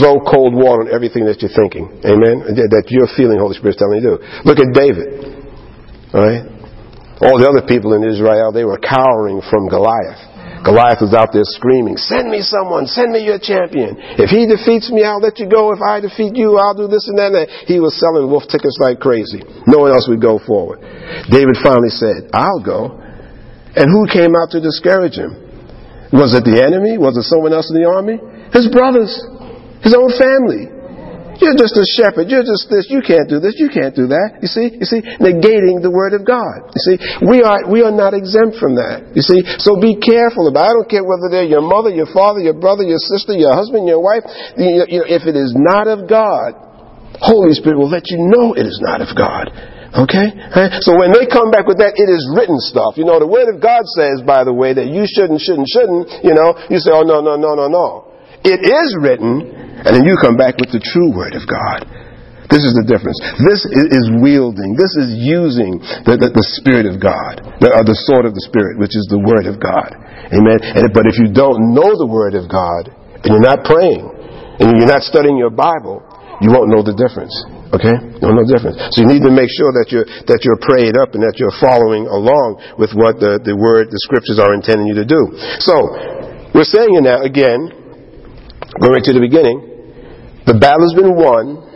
[0.00, 2.00] throw cold water on everything that you're thinking.
[2.00, 2.48] Amen?
[2.72, 4.24] That you're feeling Holy Spirit's telling you to do.
[4.48, 5.36] Look at David.
[6.16, 6.48] Alright?
[7.20, 10.29] All the other people in Israel, they were cowering from Goliath.
[10.64, 13.96] Goliath was out there screaming, Send me someone, send me your champion.
[14.20, 15.72] If he defeats me, I'll let you go.
[15.72, 17.32] If I defeat you, I'll do this and that.
[17.32, 17.48] And that.
[17.64, 19.40] He was selling wolf tickets like crazy.
[19.64, 20.84] No one else would go forward.
[21.32, 23.00] David finally said, I'll go.
[23.72, 25.32] And who came out to discourage him?
[26.12, 26.98] Was it the enemy?
[26.98, 28.18] Was it someone else in the army?
[28.50, 29.14] His brothers,
[29.80, 30.79] his own family.
[31.40, 32.28] You're just a shepherd.
[32.28, 32.86] You're just this.
[32.92, 33.56] You can't do this.
[33.56, 34.44] You can't do that.
[34.44, 34.76] You see?
[34.76, 35.00] You see?
[35.18, 36.68] Negating the word of God.
[36.76, 36.96] You see?
[37.24, 39.16] We are, we are not exempt from that.
[39.16, 39.40] You see?
[39.56, 40.70] So be careful about it.
[40.70, 43.88] I don't care whether they're your mother, your father, your brother, your sister, your husband,
[43.88, 44.22] your wife.
[44.60, 46.54] You know, if it is not of God,
[47.18, 49.48] Holy Spirit will let you know it is not of God.
[49.90, 50.30] Okay?
[50.86, 52.94] So when they come back with that, it is written stuff.
[52.94, 56.22] You know, the Word of God says, by the way, that you shouldn't, shouldn't, shouldn't.
[56.22, 58.06] You know, you say, oh, no, no, no, no, no.
[58.46, 61.88] It is written, and then you come back with the true Word of God.
[62.50, 63.14] This is the difference.
[63.38, 64.74] This is wielding.
[64.74, 68.42] This is using the, the, the Spirit of God, the, uh, the sword of the
[68.42, 69.94] Spirit, which is the Word of God.
[70.34, 70.58] Amen.
[70.58, 72.90] And, but if you don't know the Word of God,
[73.22, 74.02] and you're not praying,
[74.58, 76.02] and you're not studying your Bible,
[76.42, 77.32] you won't know the difference.
[77.70, 77.94] Okay?
[78.18, 78.82] No, no difference.
[78.98, 81.54] So you need to make sure that you're, that you're prayed up and that you're
[81.62, 85.38] following along with what the, the word, the scriptures are intending you to do.
[85.62, 87.79] So, we're saying it now again,
[88.78, 89.58] going right to the beginning,
[90.46, 91.66] the battle has been won.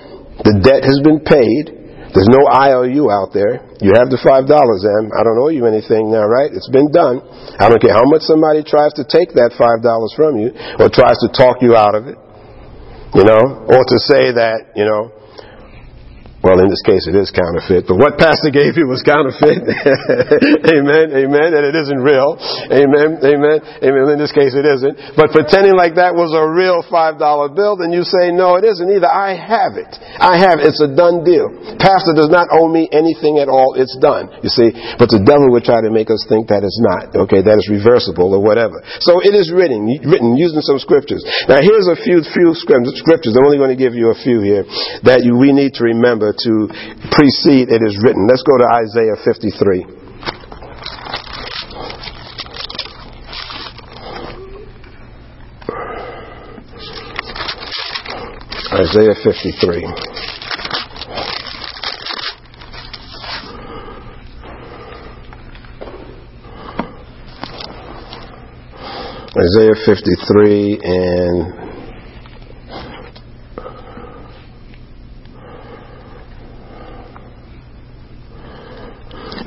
[0.47, 1.85] The debt has been paid.
[2.15, 3.67] There's no IOU out there.
[3.83, 5.11] You have the five dollars, Em.
[5.11, 6.47] I don't owe you anything now, right?
[6.47, 7.19] It's been done.
[7.59, 10.87] I don't care how much somebody tries to take that five dollars from you or
[10.87, 12.19] tries to talk you out of it.
[13.19, 15.11] You know, or to say that, you know,
[16.45, 17.89] well, in this case, it is counterfeit.
[17.89, 19.65] But what Pastor gave you was counterfeit.
[20.77, 21.17] amen.
[21.17, 21.49] Amen.
[21.57, 22.37] And it isn't real.
[22.69, 23.17] Amen.
[23.25, 23.59] Amen.
[23.81, 24.05] Amen.
[24.13, 25.17] In this case, it isn't.
[25.17, 27.17] But pretending like that was a real $5
[27.57, 29.09] bill, then you say, no, it isn't either.
[29.09, 29.89] I have it.
[30.21, 30.69] I have it.
[30.69, 31.49] It's a done deal.
[31.81, 33.81] Pastor does not owe me anything at all.
[33.81, 34.29] It's done.
[34.45, 34.69] You see?
[35.01, 37.17] But the devil would try to make us think that it's not.
[37.25, 37.41] Okay.
[37.41, 38.85] That is reversible or whatever.
[39.01, 41.25] So it is written, written using some scriptures.
[41.49, 43.33] Now here's a few, few scriptures.
[43.33, 44.69] I'm only going to give you a few here
[45.09, 46.69] that you, we need to remember to
[47.11, 48.27] precede it is written.
[48.27, 50.05] Let's go to Isaiah 53.
[58.75, 60.15] Isaiah 53.
[69.37, 71.64] Isaiah 53 and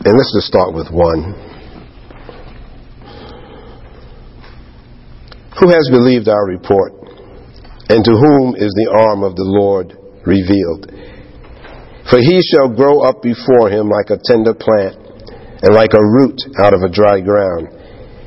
[0.08, 1.36] And let's just start with one.
[5.60, 6.94] Who has believed our report?
[7.92, 10.88] And to whom is the arm of the Lord revealed?
[12.08, 14.96] For he shall grow up before him like a tender plant,
[15.60, 17.68] and like a root out of a dry ground.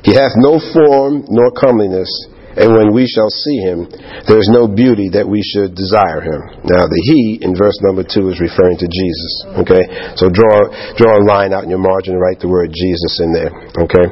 [0.05, 2.13] He hath no form nor comeliness
[2.51, 3.87] and when we shall see him,
[4.27, 6.67] there is no beauty that we should desire him.
[6.67, 9.33] Now, the he in verse number two is referring to Jesus.
[9.63, 9.83] Okay?
[10.19, 10.67] So draw,
[10.99, 13.55] draw a line out in your margin and write the word Jesus in there.
[13.87, 14.07] Okay?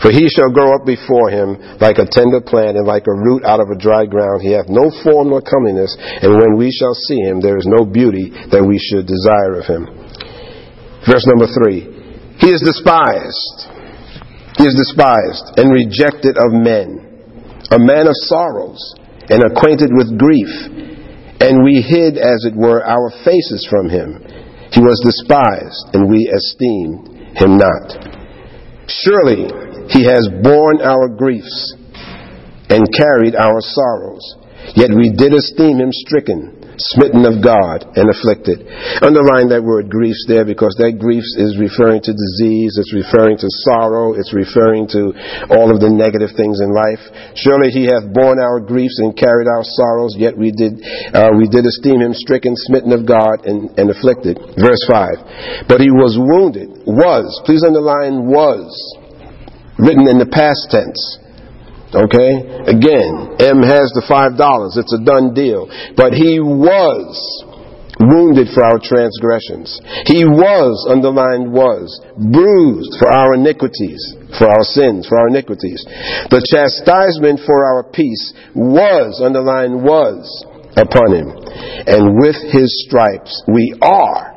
[0.00, 3.44] For he shall grow up before him like a tender plant and like a root
[3.44, 4.40] out of a dry ground.
[4.40, 5.92] He hath no form nor comeliness.
[6.00, 9.68] And when we shall see him, there is no beauty that we should desire of
[9.68, 9.84] him.
[11.04, 11.84] Verse number three.
[12.40, 13.76] He is despised.
[14.56, 17.03] He is despised and rejected of men
[17.70, 18.80] a man of sorrows
[19.28, 20.52] and acquainted with grief,
[21.40, 24.20] and we hid, as it were, our faces from him.
[24.72, 28.14] He was despised, and we esteemed him not.
[28.88, 29.48] Surely
[29.88, 31.74] he has borne our griefs
[32.70, 34.24] and carried our sorrows.
[34.74, 38.66] Yet we did esteem him stricken, smitten of God, and afflicted.
[39.02, 43.48] Underline that word griefs there because that griefs is referring to disease, it's referring to
[43.66, 45.14] sorrow, it's referring to
[45.54, 47.02] all of the negative things in life.
[47.38, 50.82] Surely he hath borne our griefs and carried our sorrows, yet we did,
[51.14, 54.38] uh, we did esteem him stricken, smitten of God, and, and afflicted.
[54.58, 55.66] Verse 5.
[55.70, 58.70] But he was wounded, was, please underline was,
[59.78, 61.23] written in the past tense
[61.94, 62.66] Okay?
[62.66, 64.34] Again, Em has the $5.
[64.76, 65.70] It's a done deal.
[65.96, 67.14] But he was
[68.00, 69.78] wounded for our transgressions.
[70.10, 74.02] He was, underlined was, bruised for our iniquities,
[74.38, 75.78] for our sins, for our iniquities.
[76.30, 80.26] The chastisement for our peace was, underlined was,
[80.74, 81.30] upon him.
[81.86, 84.34] And with his stripes we are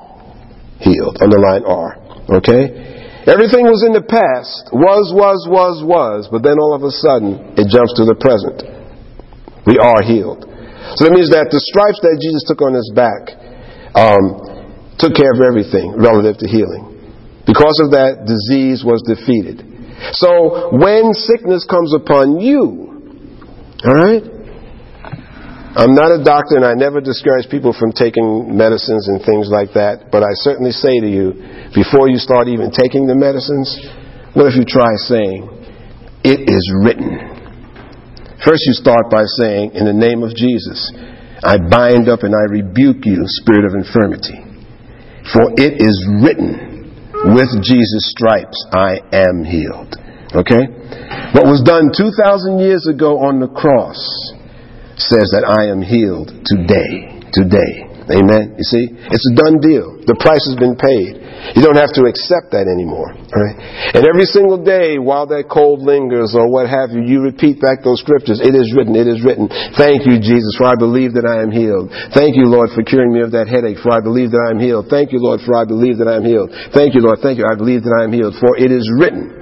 [0.79, 1.17] healed.
[1.21, 1.97] Underline are.
[2.29, 2.96] Okay?
[3.27, 7.59] Everything was in the past, was, was, was, was, but then all of a sudden
[7.59, 8.63] it jumps to the present.
[9.67, 10.47] We are healed.
[10.95, 13.35] So that means that the stripes that Jesus took on his back
[13.91, 16.87] um, took care of everything relative to healing.
[17.43, 19.59] Because of that, disease was defeated.
[20.15, 22.87] So when sickness comes upon you,
[23.83, 24.23] all right,
[25.77, 29.77] I'm not a doctor and I never discourage people from taking medicines and things like
[29.77, 31.37] that, but I certainly say to you,
[31.69, 33.77] before you start even taking the medicines,
[34.33, 35.45] what if you try saying,
[36.25, 37.21] It is written?
[38.41, 40.81] First, you start by saying, In the name of Jesus,
[41.45, 44.33] I bind up and I rebuke you, spirit of infirmity.
[45.29, 46.89] For it is written,
[47.37, 49.93] With Jesus' stripes I am healed.
[50.33, 50.65] Okay?
[51.37, 54.01] What was done 2,000 years ago on the cross
[54.97, 57.21] says that I am healed today.
[57.29, 57.88] Today.
[58.07, 58.55] Amen.
[58.55, 58.86] You see?
[59.12, 59.99] It's a done deal.
[60.07, 61.19] The price has been paid.
[61.60, 63.12] You don't have to accept that anymore.
[63.12, 63.57] Right?
[63.93, 67.83] And every single day while that cold lingers or what have you, you repeat back
[67.83, 68.39] those scriptures.
[68.39, 69.51] It is written, it is written.
[69.75, 71.91] Thank you, Jesus, for I believe that I am healed.
[72.15, 74.60] Thank you, Lord, for curing me of that headache, for I believe that I am
[74.60, 74.88] healed.
[74.88, 76.49] Thank you, Lord, for I believe that I am healed.
[76.71, 78.39] Thank you, Lord, thank you, I believe that I am healed.
[78.39, 79.37] For it is written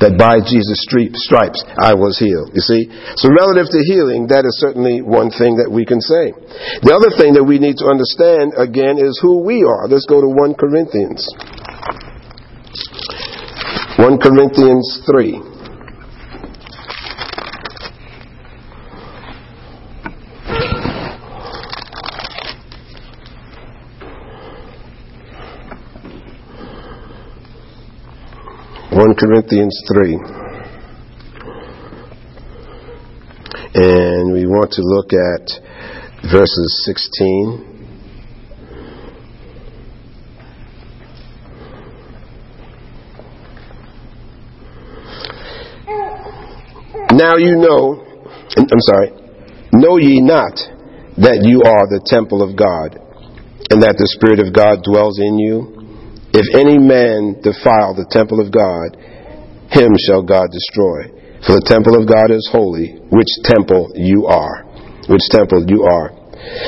[0.00, 0.84] that by Jesus'
[1.24, 2.52] stripes I was healed.
[2.52, 2.88] You see?
[3.16, 6.36] So relative to healing, that is certainly one thing that we can say.
[6.84, 9.88] The other thing that we need to understand, again, is who we are.
[9.88, 11.24] Let's go to 1 Corinthians.
[13.96, 15.55] 1 Corinthians 3.
[29.06, 30.18] One Corinthians three.
[33.74, 35.46] And we want to look at
[36.28, 37.74] verses 16
[47.12, 48.02] Now you know,
[48.56, 49.12] I'm sorry,
[49.72, 50.58] know ye not
[51.18, 52.98] that you are the temple of God,
[53.70, 55.75] and that the Spirit of God dwells in you?
[56.36, 58.92] If any man defile the temple of God,
[59.72, 61.16] him shall God destroy.
[61.48, 64.68] For the temple of God is holy, which temple you are.
[65.08, 66.12] Which temple you are.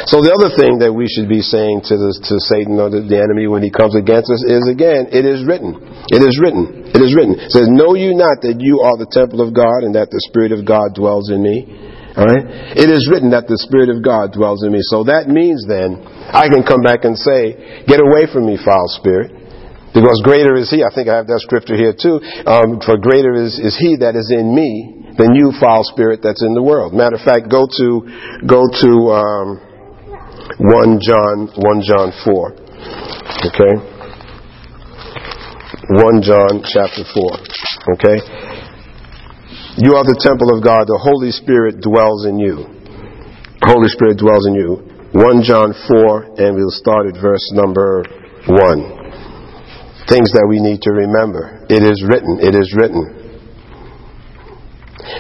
[0.09, 3.05] So the other thing that we should be saying to, the, to Satan or the,
[3.05, 5.77] the enemy when he comes against us is again, it is written.
[6.09, 6.89] It is written.
[6.89, 7.37] It is written.
[7.37, 10.23] It says, Know you not that you are the temple of God and that the
[10.33, 11.69] Spirit of God dwells in me?
[12.17, 12.75] Alright?
[12.75, 14.83] It is written that the Spirit of God dwells in me.
[14.91, 16.03] So that means then,
[16.33, 19.38] I can come back and say, Get away from me, foul spirit.
[19.95, 23.35] Because greater is he, I think I have that scripture here too, um, for greater
[23.35, 26.93] is, is he that is in me than you, foul spirit, that's in the world.
[26.93, 27.89] Matter of fact, go to,
[28.47, 29.49] go to, um,
[30.59, 32.53] 1 John, 1 John 4.
[33.53, 33.75] Okay?
[35.89, 37.95] 1 John chapter 4.
[37.97, 38.19] Okay?
[39.79, 40.91] You are the temple of God.
[40.91, 42.67] The Holy Spirit dwells in you.
[43.63, 44.83] Holy Spirit dwells in you.
[45.15, 48.05] 1 John 4, and we'll start at verse number
[48.47, 48.98] 1
[50.09, 51.65] things that we need to remember.
[51.69, 52.41] It is written.
[52.41, 53.05] It is written.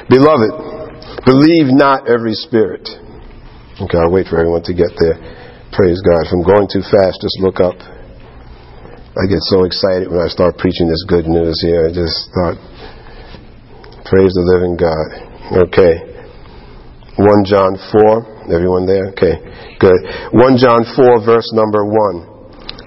[0.08, 2.88] Beloved, believe not every spirit.
[3.78, 5.20] Okay, I'll wait for everyone to get there.
[5.70, 6.24] Praise God.
[6.26, 7.76] If I'm going too fast, just look up.
[7.78, 11.86] I get so excited when I start preaching this good news here.
[11.86, 12.56] I just thought,
[14.08, 15.68] praise the living God.
[15.68, 16.08] Okay.
[17.18, 18.54] 1 John 4.
[18.54, 19.10] Everyone there?
[19.10, 19.36] Okay,
[19.78, 19.98] good.
[20.32, 22.37] 1 John 4, verse number 1.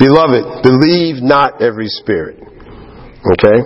[0.02, 2.42] Beloved, believe not every spirit.
[2.42, 3.62] Okay?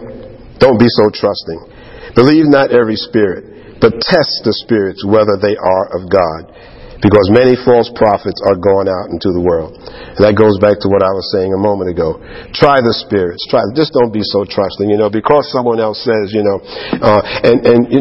[0.59, 1.63] Don't be so trusting.
[2.11, 6.51] Believe not every spirit, but test the spirits whether they are of God.
[6.99, 9.79] Because many false prophets are going out into the world.
[9.79, 12.19] And that goes back to what I was saying a moment ago.
[12.51, 13.39] Try the spirits.
[13.47, 13.63] Try.
[13.71, 14.89] Just don't be so trusting.
[14.89, 16.59] You know, because someone else says, you know,
[16.99, 17.85] uh, and and.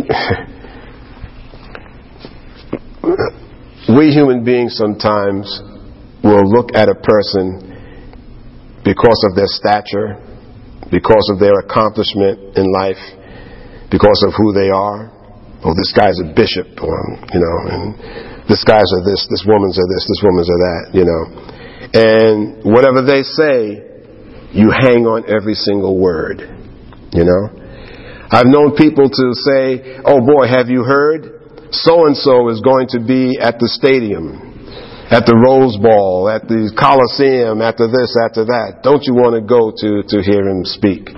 [3.98, 5.60] we human beings sometimes
[6.22, 7.73] will look at a person
[8.84, 10.20] because of their stature,
[10.92, 13.00] because of their accomplishment in life,
[13.90, 15.10] because of who they are.
[15.64, 16.92] Oh, this guy's a bishop, or,
[17.32, 17.96] you know, and
[18.44, 21.22] this guy's are this, this woman's are this, this woman's are that, you know.
[21.96, 23.80] And whatever they say,
[24.52, 26.44] you hang on every single word,
[27.12, 27.48] you know.
[28.30, 31.72] I've known people to say, oh boy, have you heard?
[31.72, 34.53] So and so is going to be at the stadium
[35.12, 38.80] at the Rose Bowl, at the Coliseum, after this, after that.
[38.80, 41.12] Don't you want to go to, to hear him speak?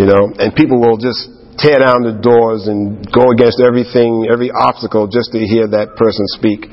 [0.00, 1.28] You know, and people will just
[1.60, 6.24] tear down the doors and go against everything, every obstacle just to hear that person
[6.32, 6.64] speak.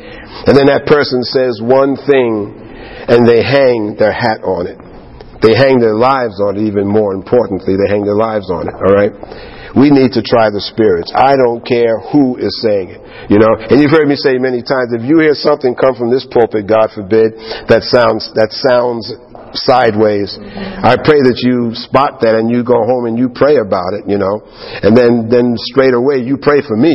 [0.47, 4.79] And then that person says one thing and they hang their hat on it.
[5.43, 8.75] They hang their lives on it, even more importantly, they hang their lives on it,
[8.79, 9.13] alright?
[9.75, 11.11] We need to try the spirits.
[11.11, 13.01] I don't care who is saying it.
[13.27, 16.13] You know, and you've heard me say many times, if you hear something come from
[16.13, 17.35] this pulpit, God forbid,
[17.67, 19.11] that sounds, that sounds
[19.53, 20.35] sideways.
[20.39, 24.09] I pray that you spot that and you go home and you pray about it,
[24.09, 24.43] you know.
[24.83, 26.93] And then, then straight away you pray for me.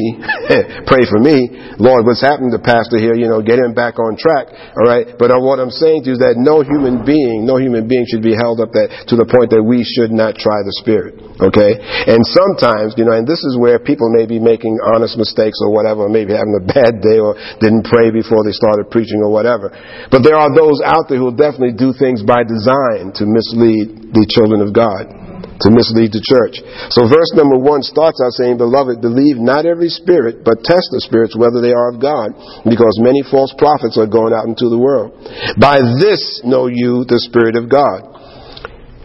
[0.89, 1.53] pray for me.
[1.79, 4.53] Lord, what's happened to pastor here, you know, get him back on track.
[4.77, 5.17] All right.
[5.17, 8.05] But uh, what I'm saying to you is that no human being, no human being
[8.05, 11.17] should be held up that, to the point that we should not try the spirit.
[11.41, 11.79] Okay.
[12.07, 15.73] And sometimes, you know, and this is where people may be making honest mistakes or
[15.73, 19.33] whatever, or maybe having a bad day or didn't pray before they started preaching or
[19.33, 19.73] whatever.
[20.13, 23.25] But there are those out there who will definitely do things by by design to
[23.25, 25.07] mislead the children of God,
[25.63, 26.59] to mislead the church.
[26.91, 31.07] So verse number one starts out saying, Beloved, believe not every spirit, but test the
[31.07, 32.35] spirits whether they are of God,
[32.67, 35.15] because many false prophets are going out into the world.
[35.55, 38.11] By this know you the Spirit of God.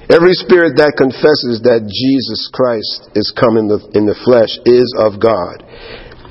[0.08, 4.88] Every spirit that confesses that Jesus Christ is come in the, in the flesh is
[4.96, 5.60] of God.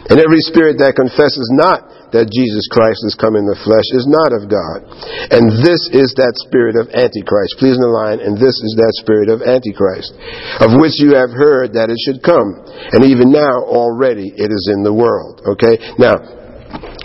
[0.08, 1.84] And every spirit that confesses not
[2.14, 4.86] that Jesus Christ has come in the flesh is not of God.
[5.32, 7.58] And this is that spirit of Antichrist.
[7.58, 8.18] Please in the line.
[8.22, 10.14] and this is that spirit of Antichrist,
[10.62, 12.62] of which you have heard that it should come.
[12.94, 15.42] And even now already it is in the world.
[15.56, 15.78] Okay?
[15.98, 16.18] Now,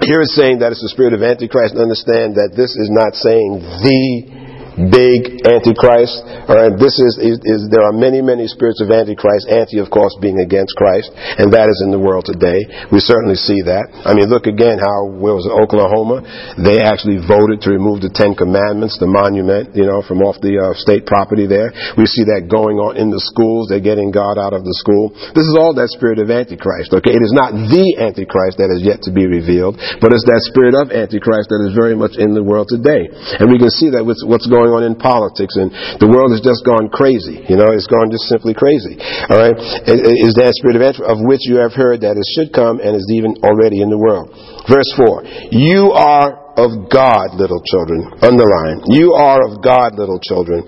[0.02, 1.78] here it's saying that it's the spirit of Antichrist.
[1.78, 4.41] Understand that this is not saying the
[4.90, 6.24] big antichrist.
[6.50, 9.46] All right, this is, is, is, there are many many spirits of antichrist.
[9.52, 12.66] Anti, of course, being against Christ, and that is in the world today.
[12.90, 13.92] We certainly see that.
[14.02, 16.26] I mean, look again how where was it, Oklahoma?
[16.58, 20.58] They actually voted to remove the Ten Commandments, the monument, you know, from off the
[20.58, 21.70] uh, state property there.
[22.00, 23.70] We see that going on in the schools.
[23.70, 25.14] They're getting God out of the school.
[25.36, 26.96] This is all that spirit of antichrist.
[26.96, 30.42] Okay, it is not the antichrist that is yet to be revealed, but it's that
[30.48, 33.92] spirit of antichrist that is very much in the world today, and we can see
[33.94, 35.68] that with what's going going on in politics, and
[36.00, 37.44] the world has just gone crazy.
[37.52, 38.96] You know, it's gone just simply crazy.
[39.28, 42.80] All right, is that spirit of of which you have heard that it should come
[42.80, 44.32] and is even already in the world.
[44.72, 48.08] Verse four: You are of God, little children.
[48.24, 48.88] Underline.
[48.88, 50.64] You are of God, little children,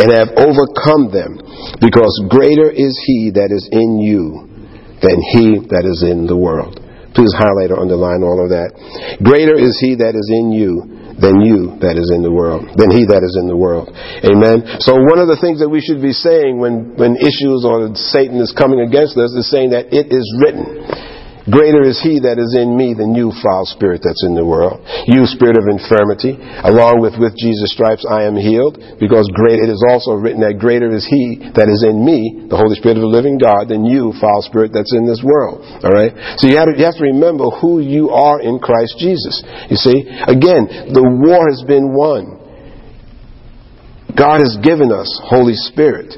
[0.00, 1.36] and have overcome them,
[1.84, 4.48] because greater is He that is in you
[5.02, 6.78] than he that is in the world.
[7.12, 8.72] Please highlight or underline all of that.
[9.20, 12.90] Greater is He that is in you than you that is in the world, than
[12.90, 13.94] he that is in the world.
[14.26, 14.82] Amen.
[14.82, 18.42] So one of the things that we should be saying when, when issues or Satan
[18.42, 20.82] is coming against us is saying that it is written.
[21.50, 24.78] Greater is he that is in me than you, foul spirit that's in the world.
[25.10, 29.66] You, spirit of infirmity, along with with Jesus' stripes I am healed, because great it
[29.66, 33.02] is also written that greater is he that is in me, the Holy Spirit of
[33.02, 35.66] the living God, than you, foul spirit that's in this world.
[35.82, 36.14] All right.
[36.38, 39.42] So you have to, you have to remember who you are in Christ Jesus.
[39.66, 39.98] You see,
[40.30, 42.38] again, the war has been won.
[44.14, 46.14] God has given us Holy Spirit.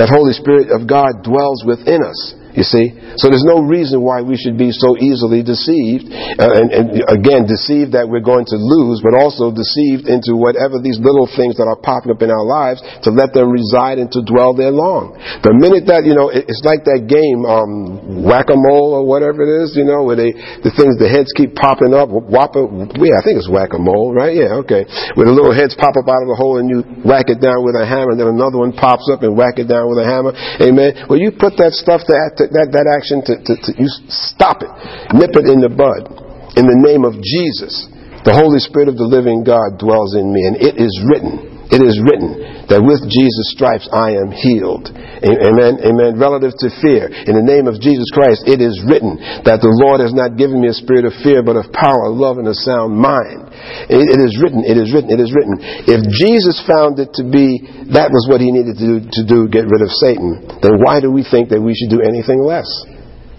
[0.00, 2.40] That Holy Spirit of God dwells within us.
[2.52, 2.92] You see?
[3.16, 6.08] So there's no reason why we should be so easily deceived.
[6.12, 10.76] Uh, and, and, again, deceived that we're going to lose, but also deceived into whatever
[10.76, 14.12] these little things that are popping up in our lives to let them reside and
[14.12, 15.16] to dwell there long.
[15.40, 19.52] The minute that, you know, it, it's like that game, um, whack-a-mole or whatever it
[19.64, 22.12] is, you know, where they, the things, the heads keep popping up.
[22.12, 22.68] Whopper,
[23.00, 24.36] yeah, I think it's whack-a-mole, right?
[24.36, 24.84] Yeah, okay.
[25.16, 27.64] Where the little heads pop up out of the hole and you whack it down
[27.64, 30.06] with a hammer and then another one pops up and whack it down with a
[30.06, 30.36] hammer.
[30.60, 31.08] Amen.
[31.08, 34.72] Well, you put that stuff that that, that action to, to, to you stop it,
[35.14, 36.10] nip it in the bud.
[36.58, 37.88] In the name of Jesus,
[38.26, 41.66] the Holy Spirit of the living God dwells in me, and it is written.
[41.72, 44.90] It is written that with Jesus' stripes I am healed.
[45.22, 45.82] Amen.
[45.82, 46.18] Amen.
[46.18, 50.02] Relative to fear, in the name of Jesus Christ, it is written that the Lord
[50.02, 52.94] has not given me a spirit of fear, but of power, love, and a sound
[52.94, 53.50] mind.
[53.88, 54.66] It, is written.
[54.66, 55.10] It is written.
[55.10, 55.58] It is written.
[55.86, 57.62] If Jesus found it to be
[57.94, 61.00] that was what he needed to do, to do get rid of Satan, then why
[61.00, 62.68] do we think that we should do anything less?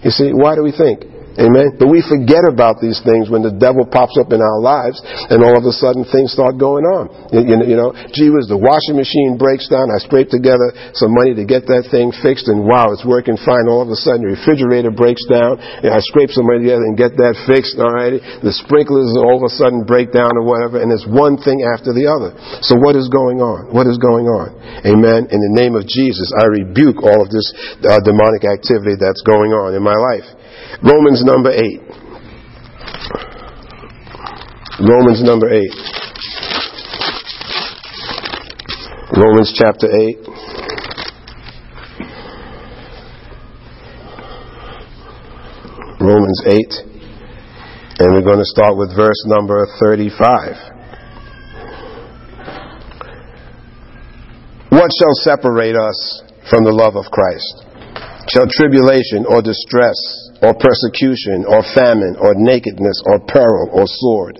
[0.04, 1.13] You see, why do we think?
[1.34, 1.74] Amen.
[1.82, 5.42] But we forget about these things when the devil pops up in our lives and
[5.42, 7.10] all of a sudden things start going on.
[7.34, 9.90] You, you know, gee whiz, the washing machine breaks down.
[9.90, 13.66] I scrape together some money to get that thing fixed and wow, it's working fine.
[13.66, 16.94] All of a sudden the refrigerator breaks down and I scrape some money together and
[16.94, 17.82] get that fixed.
[17.82, 18.22] Alrighty.
[18.46, 21.90] The sprinklers all of a sudden break down or whatever and it's one thing after
[21.90, 22.30] the other.
[22.62, 23.74] So what is going on?
[23.74, 24.54] What is going on?
[24.86, 25.26] Amen.
[25.34, 27.50] In the name of Jesus, I rebuke all of this
[27.82, 30.43] uh, demonic activity that's going on in my life.
[30.82, 31.80] Romans number 8.
[34.80, 35.60] Romans number 8.
[39.16, 40.16] Romans chapter 8.
[46.00, 46.54] Romans 8.
[48.00, 50.56] And we're going to start with verse number 35.
[54.70, 57.64] What shall separate us from the love of Christ?
[58.28, 64.36] Shall tribulation or distress or persecution, or famine, or nakedness, or peril, or sword.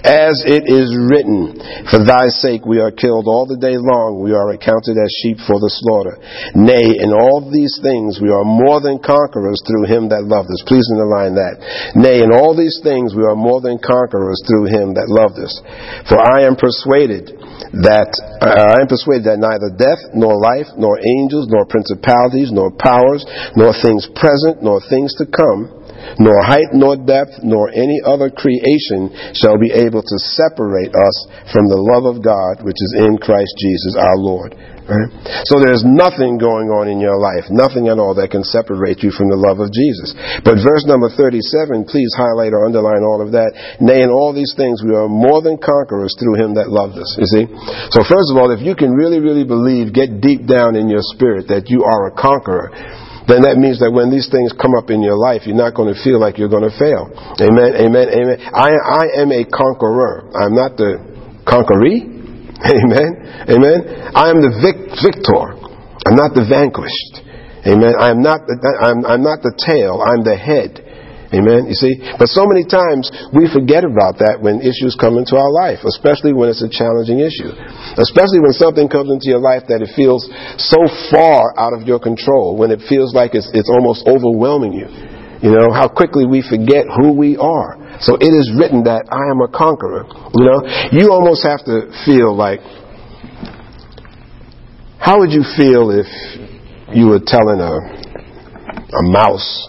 [0.00, 1.60] As it is written,
[1.92, 5.36] For thy sake we are killed all the day long, we are accounted as sheep
[5.44, 6.16] for the slaughter.
[6.56, 10.64] Nay, in all these things we are more than conquerors through him that loved us.
[10.64, 11.60] Please underline that.
[11.92, 15.52] Nay, in all these things we are more than conquerors through him that loved us.
[16.08, 17.43] For I am persuaded
[17.84, 22.70] that uh, I am persuaded that neither death, nor life, nor angels, nor principalities, nor
[22.70, 23.26] powers,
[23.56, 25.83] nor things present, nor things to come,
[26.18, 31.16] nor height, nor depth, nor any other creation shall be able to separate us
[31.50, 34.54] from the love of God which is in Christ Jesus our Lord.
[34.84, 35.08] Right?
[35.48, 39.08] So there's nothing going on in your life, nothing at all that can separate you
[39.08, 40.12] from the love of Jesus.
[40.44, 43.56] But verse number 37, please highlight or underline all of that.
[43.80, 47.08] Nay, in all these things we are more than conquerors through him that loved us.
[47.16, 47.44] You see?
[47.96, 51.04] So first of all, if you can really, really believe, get deep down in your
[51.16, 52.68] spirit that you are a conqueror,
[53.24, 55.88] then that means that when these things come up in your life, you're not going
[55.88, 57.08] to feel like you're going to fail.
[57.40, 58.36] Amen, amen, amen.
[58.52, 60.28] I, I am a conqueror.
[60.36, 61.00] I'm not the
[61.48, 62.12] conqueree.
[62.64, 63.80] Amen, amen.
[64.14, 65.44] I am the vic- victor.
[66.06, 67.20] I'm not the vanquished.
[67.66, 67.92] Amen.
[67.98, 70.00] I am not the, I'm, I'm not the tail.
[70.00, 70.83] I'm the head.
[71.34, 71.66] Amen.
[71.66, 71.98] You see?
[72.14, 76.30] But so many times we forget about that when issues come into our life, especially
[76.30, 77.50] when it's a challenging issue.
[77.98, 80.30] Especially when something comes into your life that it feels
[80.62, 84.86] so far out of your control, when it feels like it's, it's almost overwhelming you.
[85.42, 87.76] You know, how quickly we forget who we are.
[88.00, 90.06] So it is written that I am a conqueror.
[90.38, 90.58] You know,
[90.94, 92.62] you almost have to feel like,
[95.02, 96.08] how would you feel if
[96.96, 97.74] you were telling a,
[98.72, 99.68] a mouse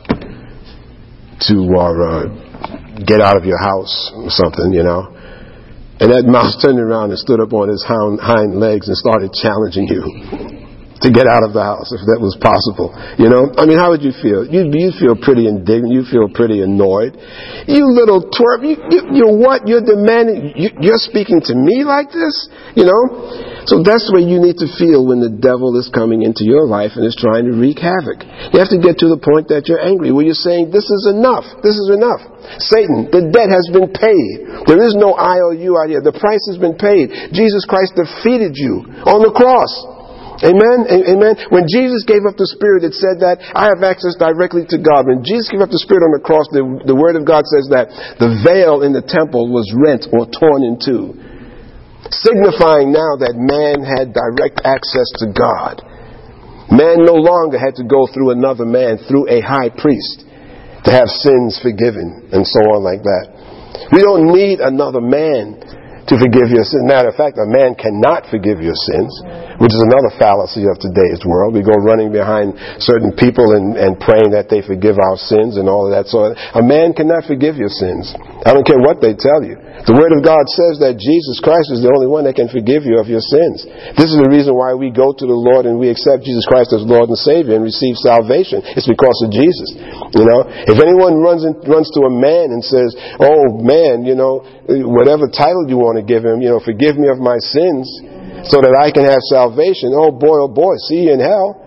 [1.41, 5.11] to uh, get out of your house or something, you know.
[5.99, 9.87] And that mouse turned around and stood up on his hind legs and started challenging
[9.87, 10.54] you
[11.05, 12.89] to get out of the house if that was possible.
[13.21, 14.41] You know, I mean, how would you feel?
[14.41, 15.93] You you feel pretty indignant.
[15.93, 17.13] You feel pretty annoyed.
[17.69, 18.65] You little twerp.
[18.65, 19.69] You, you you're what?
[19.69, 20.57] You're demanding.
[20.57, 22.33] You, you're speaking to me like this.
[22.73, 23.53] You know.
[23.65, 26.69] So that's the way you need to feel when the devil is coming into your
[26.69, 28.21] life and is trying to wreak havoc.
[28.53, 31.09] You have to get to the point that you're angry, where you're saying, This is
[31.09, 31.45] enough.
[31.65, 32.21] This is enough.
[32.61, 34.69] Satan, the debt has been paid.
[34.69, 36.01] There is no IOU out here.
[36.01, 37.33] The price has been paid.
[37.33, 39.94] Jesus Christ defeated you on the cross.
[40.43, 40.83] Amen?
[40.89, 41.33] Amen?
[41.47, 45.07] When Jesus gave up the Spirit, it said that I have access directly to God.
[45.07, 47.71] When Jesus gave up the Spirit on the cross, the, the Word of God says
[47.71, 47.87] that
[48.19, 51.15] the veil in the temple was rent or torn in two
[52.11, 55.81] signifying now that man had direct access to God.
[56.69, 60.25] Man no longer had to go through another man, through a high priest,
[60.85, 63.25] to have sins forgiven, and so on like that.
[63.93, 65.61] We don't need another man
[66.07, 66.85] to forgive your sins.
[66.85, 69.09] Matter of fact, a man cannot forgive your sins,
[69.57, 71.57] which is another fallacy of today's world.
[71.57, 75.65] We go running behind certain people and, and praying that they forgive our sins and
[75.65, 76.37] all of that sort.
[76.37, 78.13] A man cannot forgive your sins.
[78.45, 79.57] I don't care what they tell you.
[79.85, 82.89] The Word of God says that Jesus Christ is the only one that can forgive
[82.89, 83.65] you of your sins.
[83.97, 86.73] This is the reason why we go to the Lord and we accept Jesus Christ
[86.73, 88.65] as Lord and Savior and receive salvation.
[88.73, 89.77] It's because of Jesus.
[90.15, 94.15] You know, if anyone runs in, runs to a man and says, "Oh man, you
[94.15, 94.47] know,
[94.87, 97.83] whatever title you want to give him, you know, forgive me of my sins,
[98.47, 101.65] so that I can have salvation," oh boy, oh boy, see you in hell.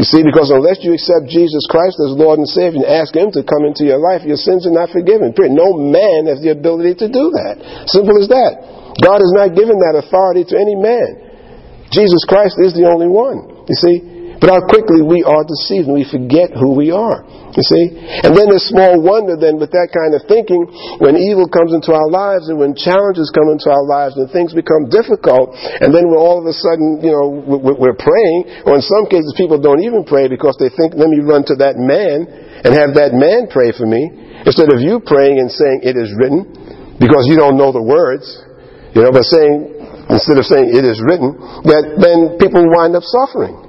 [0.00, 3.30] You see, because unless you accept Jesus Christ as Lord and Savior and ask Him
[3.30, 5.30] to come into your life, your sins are not forgiven.
[5.36, 7.86] No man has the ability to do that.
[7.86, 8.58] Simple as that.
[8.98, 11.86] God has not given that authority to any man.
[11.94, 13.66] Jesus Christ is the only one.
[13.70, 14.13] You see?
[14.44, 17.24] But how quickly we are deceived and we forget who we are.
[17.56, 17.84] You see?
[18.28, 20.68] And then there's small wonder then with that kind of thinking
[21.00, 24.52] when evil comes into our lives and when challenges come into our lives and things
[24.52, 28.84] become difficult and then we're all of a sudden, you know, we're praying or in
[28.84, 32.28] some cases people don't even pray because they think, let me run to that man
[32.28, 34.12] and have that man pray for me
[34.44, 36.44] instead of you praying and saying it is written
[37.00, 38.28] because you don't know the words,
[38.92, 39.72] you know, but saying,
[40.12, 41.32] instead of saying it is written,
[41.64, 43.63] that then people wind up suffering.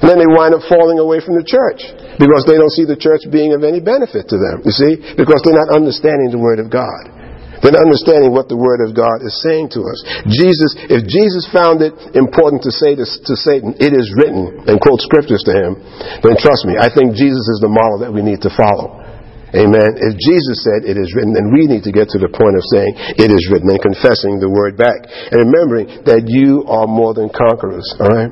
[0.00, 1.84] And then they wind up falling away from the church
[2.16, 5.44] because they don't see the church being of any benefit to them, you see, because
[5.44, 7.20] they're not understanding the Word of God
[7.60, 10.00] than understanding what the Word of God is saying to us.
[10.24, 14.80] Jesus, if Jesus found it important to say to, to Satan, it is written, and
[14.80, 15.76] quote scriptures to him,
[16.24, 19.04] then trust me, I think Jesus is the model that we need to follow.
[19.50, 19.98] Amen.
[19.98, 22.62] If Jesus said it is written, then we need to get to the point of
[22.70, 25.10] saying it is written and confessing the word back.
[25.34, 27.82] And remembering that you are more than conquerors.
[27.98, 28.30] Alright?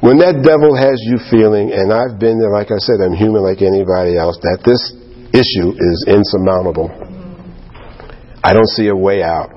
[0.00, 3.40] When that devil has you feeling, and I've been there, like I said, I'm human
[3.40, 4.92] like anybody else, that this
[5.32, 6.92] issue is insurmountable.
[8.44, 9.56] I don't see a way out.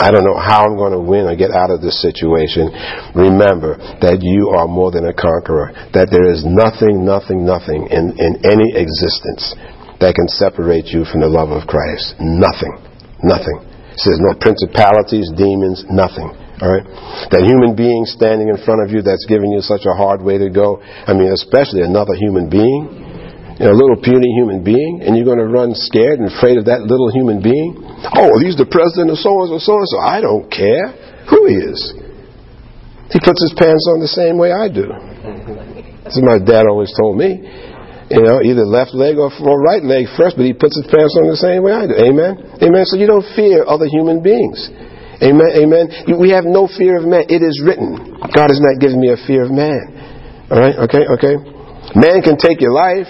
[0.00, 2.72] I don't know how I'm going to win or get out of this situation.
[3.12, 8.16] Remember that you are more than a conqueror, that there is nothing, nothing, nothing in,
[8.16, 9.52] in any existence
[10.00, 12.16] that can separate you from the love of Christ.
[12.16, 12.80] Nothing.
[13.20, 13.60] Nothing.
[13.92, 16.32] It says no principalities, demons, nothing.
[16.60, 16.84] All right?
[17.32, 20.36] That human being standing in front of you that's giving you such a hard way
[20.36, 20.80] to go.
[20.80, 23.10] I mean, especially another human being
[23.60, 26.56] you know, a little puny human being, and you're going to run scared and afraid
[26.56, 27.76] of that little human being?
[28.16, 29.98] Oh, he's the president of so and so, so and so.
[30.00, 30.96] I don't care
[31.28, 31.80] who he is.
[33.12, 34.88] He puts his pants on the same way I do.
[36.08, 37.36] This is my dad always told me.
[38.08, 41.14] You know, either left leg or, or right leg first, but he puts his pants
[41.20, 41.94] on the same way I do.
[42.00, 42.64] Amen?
[42.64, 42.82] Amen.
[42.88, 44.72] So you don't fear other human beings.
[45.20, 45.50] Amen.
[45.52, 45.84] Amen.
[46.18, 47.28] We have no fear of man.
[47.28, 48.16] It is written.
[48.32, 50.48] God has not given me a fear of man.
[50.48, 50.76] All right?
[50.88, 51.04] Okay?
[51.20, 51.34] Okay?
[51.94, 53.08] Man can take your life.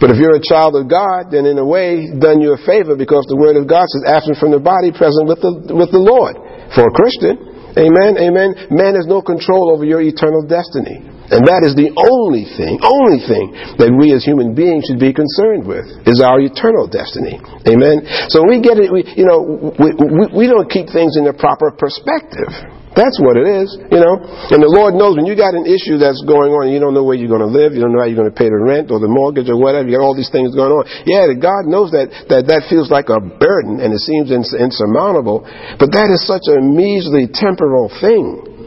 [0.00, 2.96] But if you're a child of God, then in a way, done you a favor
[2.96, 6.00] because the Word of God says, absent from the body, present with the, with the
[6.00, 6.40] Lord.
[6.72, 7.36] For a Christian,
[7.76, 11.04] amen, amen, man has no control over your eternal destiny.
[11.30, 15.14] And that is the only thing, only thing that we as human beings should be
[15.14, 17.38] concerned with is our eternal destiny.
[17.70, 18.02] Amen.
[18.34, 18.90] So we get it.
[18.90, 19.38] We, you know,
[19.78, 22.50] we, we, we don't keep things in the proper perspective.
[22.90, 24.18] That's what it is, you know.
[24.50, 27.06] And the Lord knows when you got an issue that's going on, you don't know
[27.06, 28.90] where you're going to live, you don't know how you're going to pay the rent
[28.90, 29.86] or the mortgage or whatever.
[29.86, 30.82] You got all these things going on.
[31.06, 35.46] Yeah, God knows that that that feels like a burden and it seems ins- insurmountable,
[35.78, 38.59] but that is such a measly temporal thing.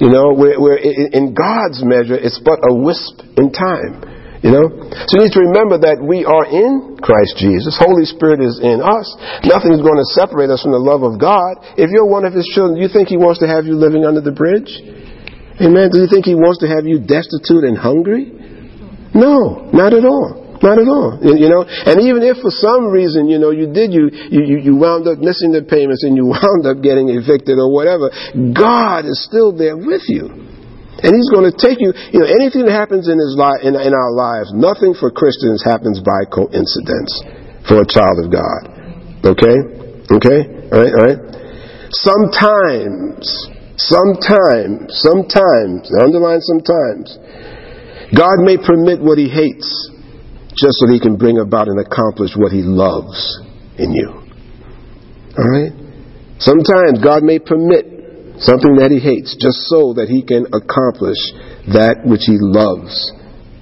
[0.00, 4.00] You know, where, in God's measure, it's but a wisp in time.
[4.40, 4.64] You know?
[5.04, 7.76] So you need to remember that we are in Christ Jesus.
[7.76, 9.04] Holy Spirit is in us.
[9.44, 11.60] Nothing is going to separate us from the love of God.
[11.76, 14.08] If you're one of His children, do you think He wants to have you living
[14.08, 14.72] under the bridge?
[15.60, 15.92] Amen.
[15.92, 18.32] Do you think He wants to have you destitute and hungry?
[19.12, 20.39] No, not at all.
[20.60, 21.16] Not at all.
[21.24, 24.76] You know, and even if for some reason, you know, you did, you, you, you
[24.76, 28.12] wound up missing the payments and you wound up getting evicted or whatever,
[28.52, 30.28] God is still there with you.
[31.00, 33.72] And He's going to take you, you know, anything that happens in His life, in,
[33.72, 37.24] in our lives, nothing for Christians happens by coincidence
[37.64, 38.60] for a child of God.
[39.32, 39.56] Okay?
[40.12, 40.40] Okay?
[40.68, 41.20] Alright, alright?
[41.88, 43.24] Sometimes,
[43.80, 47.16] sometimes, sometimes, underline sometimes,
[48.12, 49.89] God may permit what He hates
[50.60, 53.16] just so that He can bring about and accomplish what He loves
[53.80, 54.20] in you.
[55.34, 55.72] Alright?
[56.40, 58.00] Sometimes God may permit
[58.40, 61.20] something that he hates, just so that he can accomplish
[61.68, 62.92] that which he loves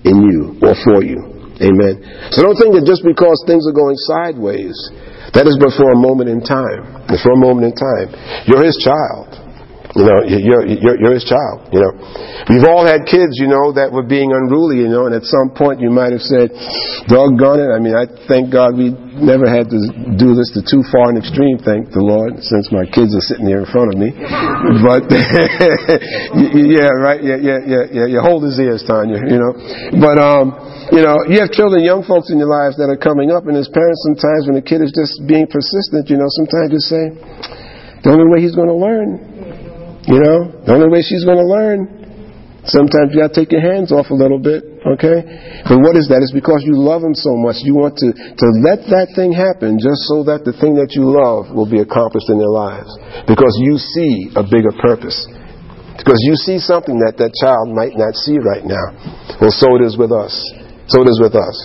[0.07, 1.18] in you or for you.
[1.59, 1.99] Amen.
[2.30, 4.78] So don't think that just because things are going sideways,
[5.34, 7.11] that is but for a moment in time.
[7.18, 8.09] For a moment in time.
[8.46, 9.34] You're his child.
[9.99, 11.74] You know, you're, you're, you're his child.
[11.74, 11.90] You know,
[12.46, 15.51] we've all had kids, you know, that were being unruly, you know, and at some
[15.51, 16.55] point you might have said,
[17.11, 17.66] doggone it.
[17.74, 19.78] I mean, I thank God we never had to
[20.14, 23.51] do this to too far an extreme, thank the Lord, since my kids are sitting
[23.51, 24.14] here in front of me.
[24.78, 29.53] But, yeah, right, yeah, yeah, yeah, yeah, you hold his ears, Tanya, you know.
[29.99, 30.55] But, um,
[30.94, 33.59] you know, you have children, young folks in your lives that are coming up, and
[33.59, 37.05] as parents, sometimes when a kid is just being persistent, you know, sometimes you say,
[38.07, 39.38] the only way he's going to learn
[40.09, 42.09] you know, the only way she's going to learn.
[42.65, 45.25] Sometimes you got to take your hands off a little bit, okay?
[45.65, 46.21] But what is that?
[46.21, 47.61] It's because you love them so much.
[47.65, 51.09] You want to, to let that thing happen just so that the thing that you
[51.09, 52.89] love will be accomplished in their lives.
[53.25, 55.17] Because you see a bigger purpose.
[55.97, 58.93] Because you see something that that child might not see right now.
[59.41, 60.33] Well, so it is with us.
[60.93, 61.57] So it is with us.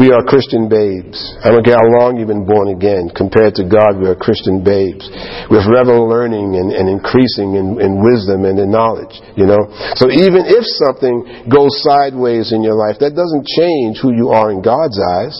[0.00, 1.20] We are Christian babes.
[1.44, 3.12] I don't care how long you've been born again.
[3.12, 5.04] Compared to God, we are Christian babes.
[5.52, 9.60] We're forever learning and, and increasing in, in, wisdom and in knowledge, you know.
[10.00, 14.48] So even if something goes sideways in your life, that doesn't change who you are
[14.48, 15.36] in God's eyes.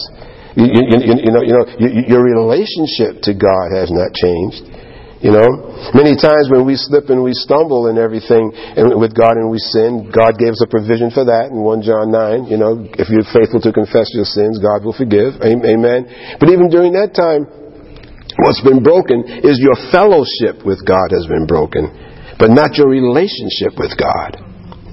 [0.53, 1.65] You, you, you, you know, you know
[2.05, 4.61] your relationship to God has not changed.
[5.21, 5.49] You know,
[5.93, 9.61] many times when we slip and we stumble and everything and with God and we
[9.61, 12.49] sin, God gave us a provision for that in 1 John 9.
[12.49, 15.37] You know, if you're faithful to confess your sins, God will forgive.
[15.45, 16.09] Amen.
[16.41, 17.45] But even during that time,
[18.41, 21.93] what's been broken is your fellowship with God has been broken,
[22.41, 24.41] but not your relationship with God.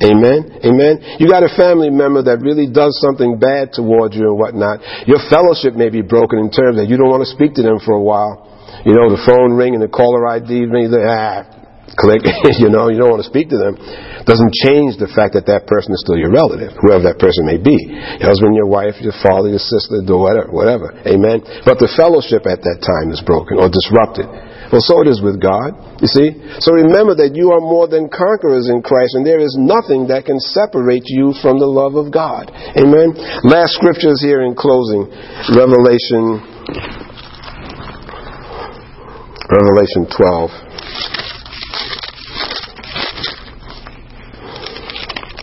[0.05, 0.61] Amen.
[0.61, 1.19] Amen.
[1.19, 4.85] You got a family member that really does something bad towards you and whatnot.
[5.09, 7.81] Your fellowship may be broken in terms that you don't want to speak to them
[7.81, 8.48] for a while.
[8.87, 11.47] You know, the phone ring and the caller ID ring, ah,
[11.99, 12.23] click,
[12.63, 13.75] you know, you don't want to speak to them.
[14.29, 17.57] Doesn't change the fact that that person is still your relative, whoever that person may
[17.57, 17.77] be.
[18.21, 20.93] Your husband, your wife, your father, your sister, whatever, whatever.
[21.09, 21.41] Amen.
[21.65, 24.29] But the fellowship at that time is broken or disrupted.
[24.69, 25.73] Well, so it is with God,
[26.05, 26.29] you see.
[26.61, 30.29] So remember that you are more than conquerors in Christ, and there is nothing that
[30.29, 32.53] can separate you from the love of God.
[32.77, 33.17] Amen.
[33.49, 35.09] Last scriptures here in closing.
[35.57, 37.08] Revelation
[39.51, 40.51] Revelation 12.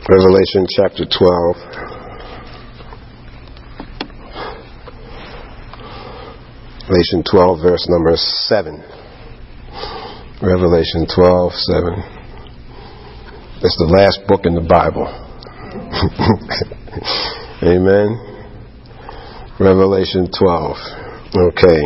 [0.08, 1.58] Revelation chapter 12.
[6.86, 8.84] Revelation 12, verse number 7.
[10.40, 12.04] Revelation 12, 7.
[13.64, 15.08] It's the last book in the Bible.
[17.64, 18.20] Amen.
[19.60, 20.78] Revelation 12.
[21.58, 21.82] Okay.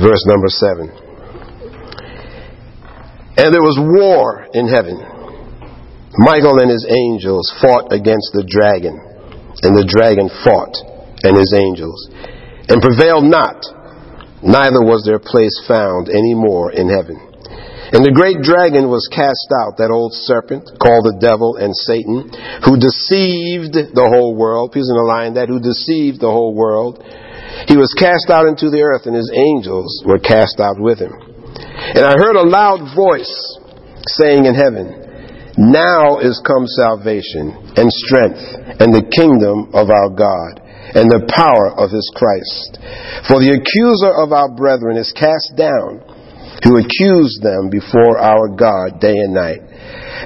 [0.00, 1.07] Verse number 7.
[3.38, 4.98] And there was war in heaven.
[6.18, 8.98] Michael and his angels fought against the dragon,
[9.62, 10.74] and the dragon fought
[11.22, 12.10] and his angels,
[12.66, 13.62] and prevailed not,
[14.42, 17.14] neither was their place found any more in heaven.
[17.94, 22.28] And the great dragon was cast out, that old serpent, called the devil and Satan,
[22.66, 24.74] who deceived the whole world.
[24.74, 27.00] he's Please underline that, who deceived the whole world.
[27.70, 31.27] He was cast out into the earth, and his angels were cast out with him.
[31.94, 33.32] And I heard a loud voice
[34.20, 38.44] saying in heaven, Now is come salvation and strength
[38.76, 40.60] and the kingdom of our God
[40.94, 42.80] and the power of his Christ.
[43.28, 46.04] For the accuser of our brethren is cast down,
[46.64, 49.62] who accused them before our God day and night.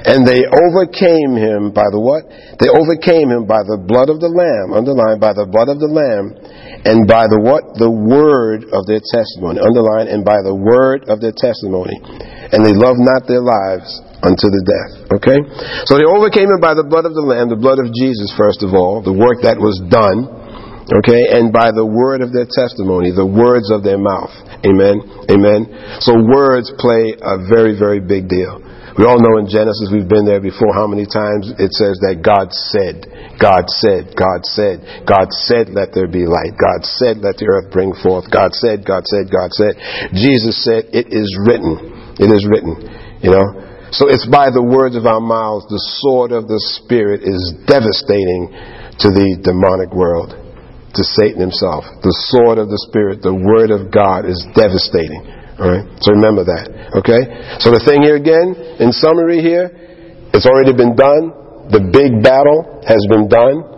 [0.03, 2.25] And they overcame him by the what?
[2.59, 5.91] They overcame him by the blood of the Lamb, underlined by the blood of the
[5.91, 6.33] Lamb,
[6.83, 7.79] and by the what?
[7.79, 9.63] The word of their testimony.
[9.63, 11.95] Underline, and by the word of their testimony.
[12.51, 13.87] And they loved not their lives
[14.19, 14.91] unto the death.
[15.19, 15.39] Okay?
[15.87, 18.63] So they overcame him by the blood of the Lamb, the blood of Jesus, first
[18.67, 20.27] of all, the work that was done.
[20.91, 21.31] Okay?
[21.31, 24.35] And by the word of their testimony, the words of their mouth.
[24.67, 24.99] Amen?
[25.31, 25.71] Amen?
[26.03, 28.59] So words play a very, very big deal.
[28.93, 32.21] We all know in Genesis, we've been there before, how many times it says that
[32.21, 33.09] God said,
[33.41, 36.53] God said, God said, God said, let there be light.
[36.61, 38.29] God said, let the earth bring forth.
[38.29, 39.81] God said, God said, God said.
[40.13, 42.21] Jesus said, it is written.
[42.21, 42.77] It is written.
[43.25, 43.47] You know?
[43.89, 48.53] So it's by the words of our mouths, the sword of the Spirit is devastating
[49.01, 50.37] to the demonic world,
[50.93, 51.85] to Satan himself.
[52.05, 55.42] The sword of the Spirit, the word of God is devastating.
[55.59, 55.85] All right?
[56.01, 56.97] So remember that.
[56.97, 57.21] Okay?
[57.61, 59.69] So the thing here again, in summary here,
[60.33, 61.69] it's already been done.
[61.69, 63.73] The big battle has been done.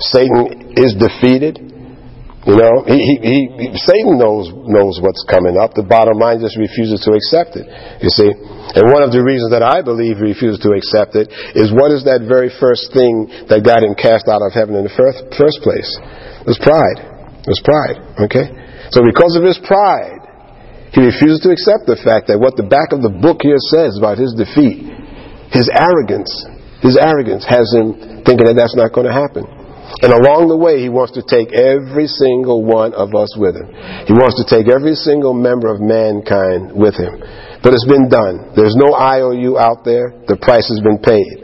[0.00, 1.70] Satan is defeated.
[2.48, 5.76] You know, he, he, he, Satan knows knows what's coming up.
[5.76, 7.68] The bottom line just refuses to accept it.
[8.00, 11.28] You see, and one of the reasons that I believe he refuses to accept it
[11.52, 14.88] is what is that very first thing that got him cast out of heaven in
[14.88, 15.84] the first first place?
[16.40, 17.44] It was pride.
[17.44, 18.00] It was pride.
[18.24, 18.48] Okay,
[18.88, 20.19] so because of his pride,
[20.90, 23.94] he refuses to accept the fact that what the back of the book here says
[23.94, 24.90] about his defeat,
[25.54, 26.30] his arrogance,
[26.82, 29.46] his arrogance has him thinking that that's not going to happen.
[30.02, 33.68] And along the way, he wants to take every single one of us with him.
[34.06, 37.18] He wants to take every single member of mankind with him.
[37.60, 38.54] But it's been done.
[38.54, 40.14] There's no IOU out there.
[40.30, 41.39] The price has been paid.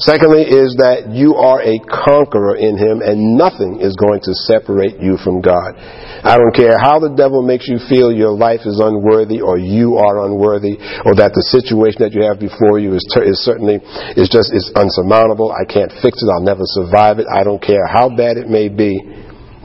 [0.00, 4.96] Secondly, is that you are a conqueror in Him and nothing is going to separate
[4.96, 5.76] you from God.
[6.24, 10.00] I don't care how the devil makes you feel your life is unworthy or you
[10.00, 13.76] are unworthy or that the situation that you have before you is, ter- is certainly,
[14.16, 15.52] is just, is unsurmountable.
[15.52, 16.32] I can't fix it.
[16.32, 17.28] I'll never survive it.
[17.28, 18.96] I don't care how bad it may be.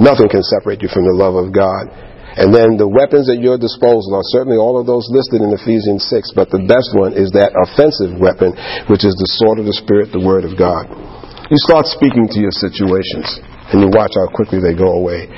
[0.04, 2.05] Nothing can separate you from the love of God.
[2.36, 6.04] And then the weapons at your disposal are certainly all of those listed in Ephesians
[6.12, 8.52] 6, but the best one is that offensive weapon,
[8.92, 10.92] which is the sword of the Spirit, the Word of God.
[11.48, 13.40] You start speaking to your situations,
[13.72, 15.32] and you watch how quickly they go away.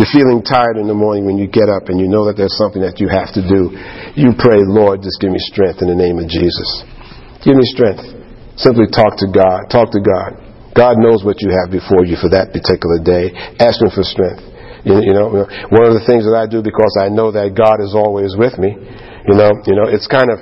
[0.00, 2.56] You're feeling tired in the morning when you get up and you know that there's
[2.56, 3.72] something that you have to do.
[4.12, 6.68] You pray, Lord, just give me strength in the name of Jesus.
[7.40, 8.04] Give me strength.
[8.60, 9.68] Simply talk to God.
[9.72, 10.36] Talk to God.
[10.76, 13.32] God knows what you have before you for that particular day.
[13.56, 14.55] Ask Him for strength.
[14.86, 17.82] You, you know, one of the things that I do because I know that God
[17.82, 18.70] is always with me.
[19.26, 20.38] You know, you know, it's kind of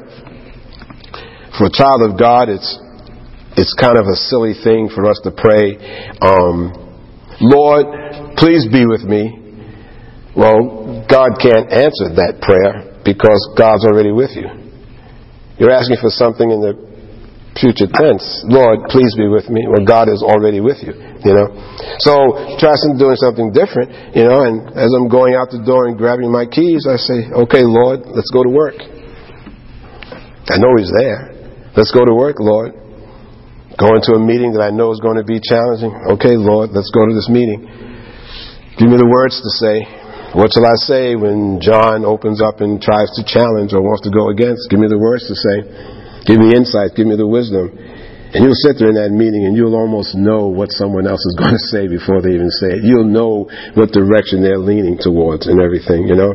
[1.57, 2.69] for a child of God, it's
[3.57, 5.79] it's kind of a silly thing for us to pray,
[6.21, 6.75] um,
[7.41, 7.87] Lord,
[8.37, 9.41] please be with me.
[10.37, 14.51] Well, God can't answer that prayer because God's already with you.
[15.59, 16.75] You're asking for something in the
[17.59, 18.25] future tense.
[18.47, 19.67] Lord, please be with me.
[19.71, 21.55] Well, God is already with you, you know.
[22.03, 25.87] So try some doing something different, you know, and as I'm going out the door
[25.87, 28.79] and grabbing my keys, I say, okay, Lord, let's go to work.
[30.51, 31.33] I know He's there.
[31.75, 32.75] Let's go to work, Lord.
[33.75, 35.91] Going into a meeting that I know is going to be challenging.
[36.15, 37.67] Okay, Lord, let's go to this meeting.
[38.79, 39.83] Give me the words to say.
[40.35, 44.11] What shall I say when John opens up and tries to challenge or wants to
[44.11, 44.67] go against?
[44.71, 45.57] Give me the words to say.
[46.25, 46.97] Give me insight.
[46.97, 47.73] Give me the wisdom.
[48.35, 51.37] And you'll sit there in that meeting and you'll almost know what someone else is
[51.41, 52.83] going to say before they even say it.
[52.83, 53.47] You'll know
[53.79, 56.35] what direction they're leaning towards and everything, you know?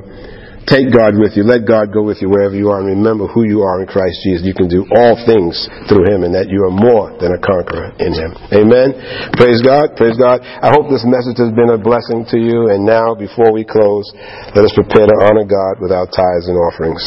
[0.70, 1.42] Take God with you.
[1.42, 4.22] Let God go with you wherever you are and remember who you are in Christ
[4.22, 4.46] Jesus.
[4.46, 5.58] You can do all things
[5.90, 8.38] through Him and that you are more than a conqueror in Him.
[8.54, 8.94] Amen.
[9.34, 9.98] Praise God.
[9.98, 10.46] Praise God.
[10.46, 12.70] I hope this message has been a blessing to you.
[12.70, 14.06] And now, before we close,
[14.54, 17.02] let us prepare to honor God with our tithes and offerings.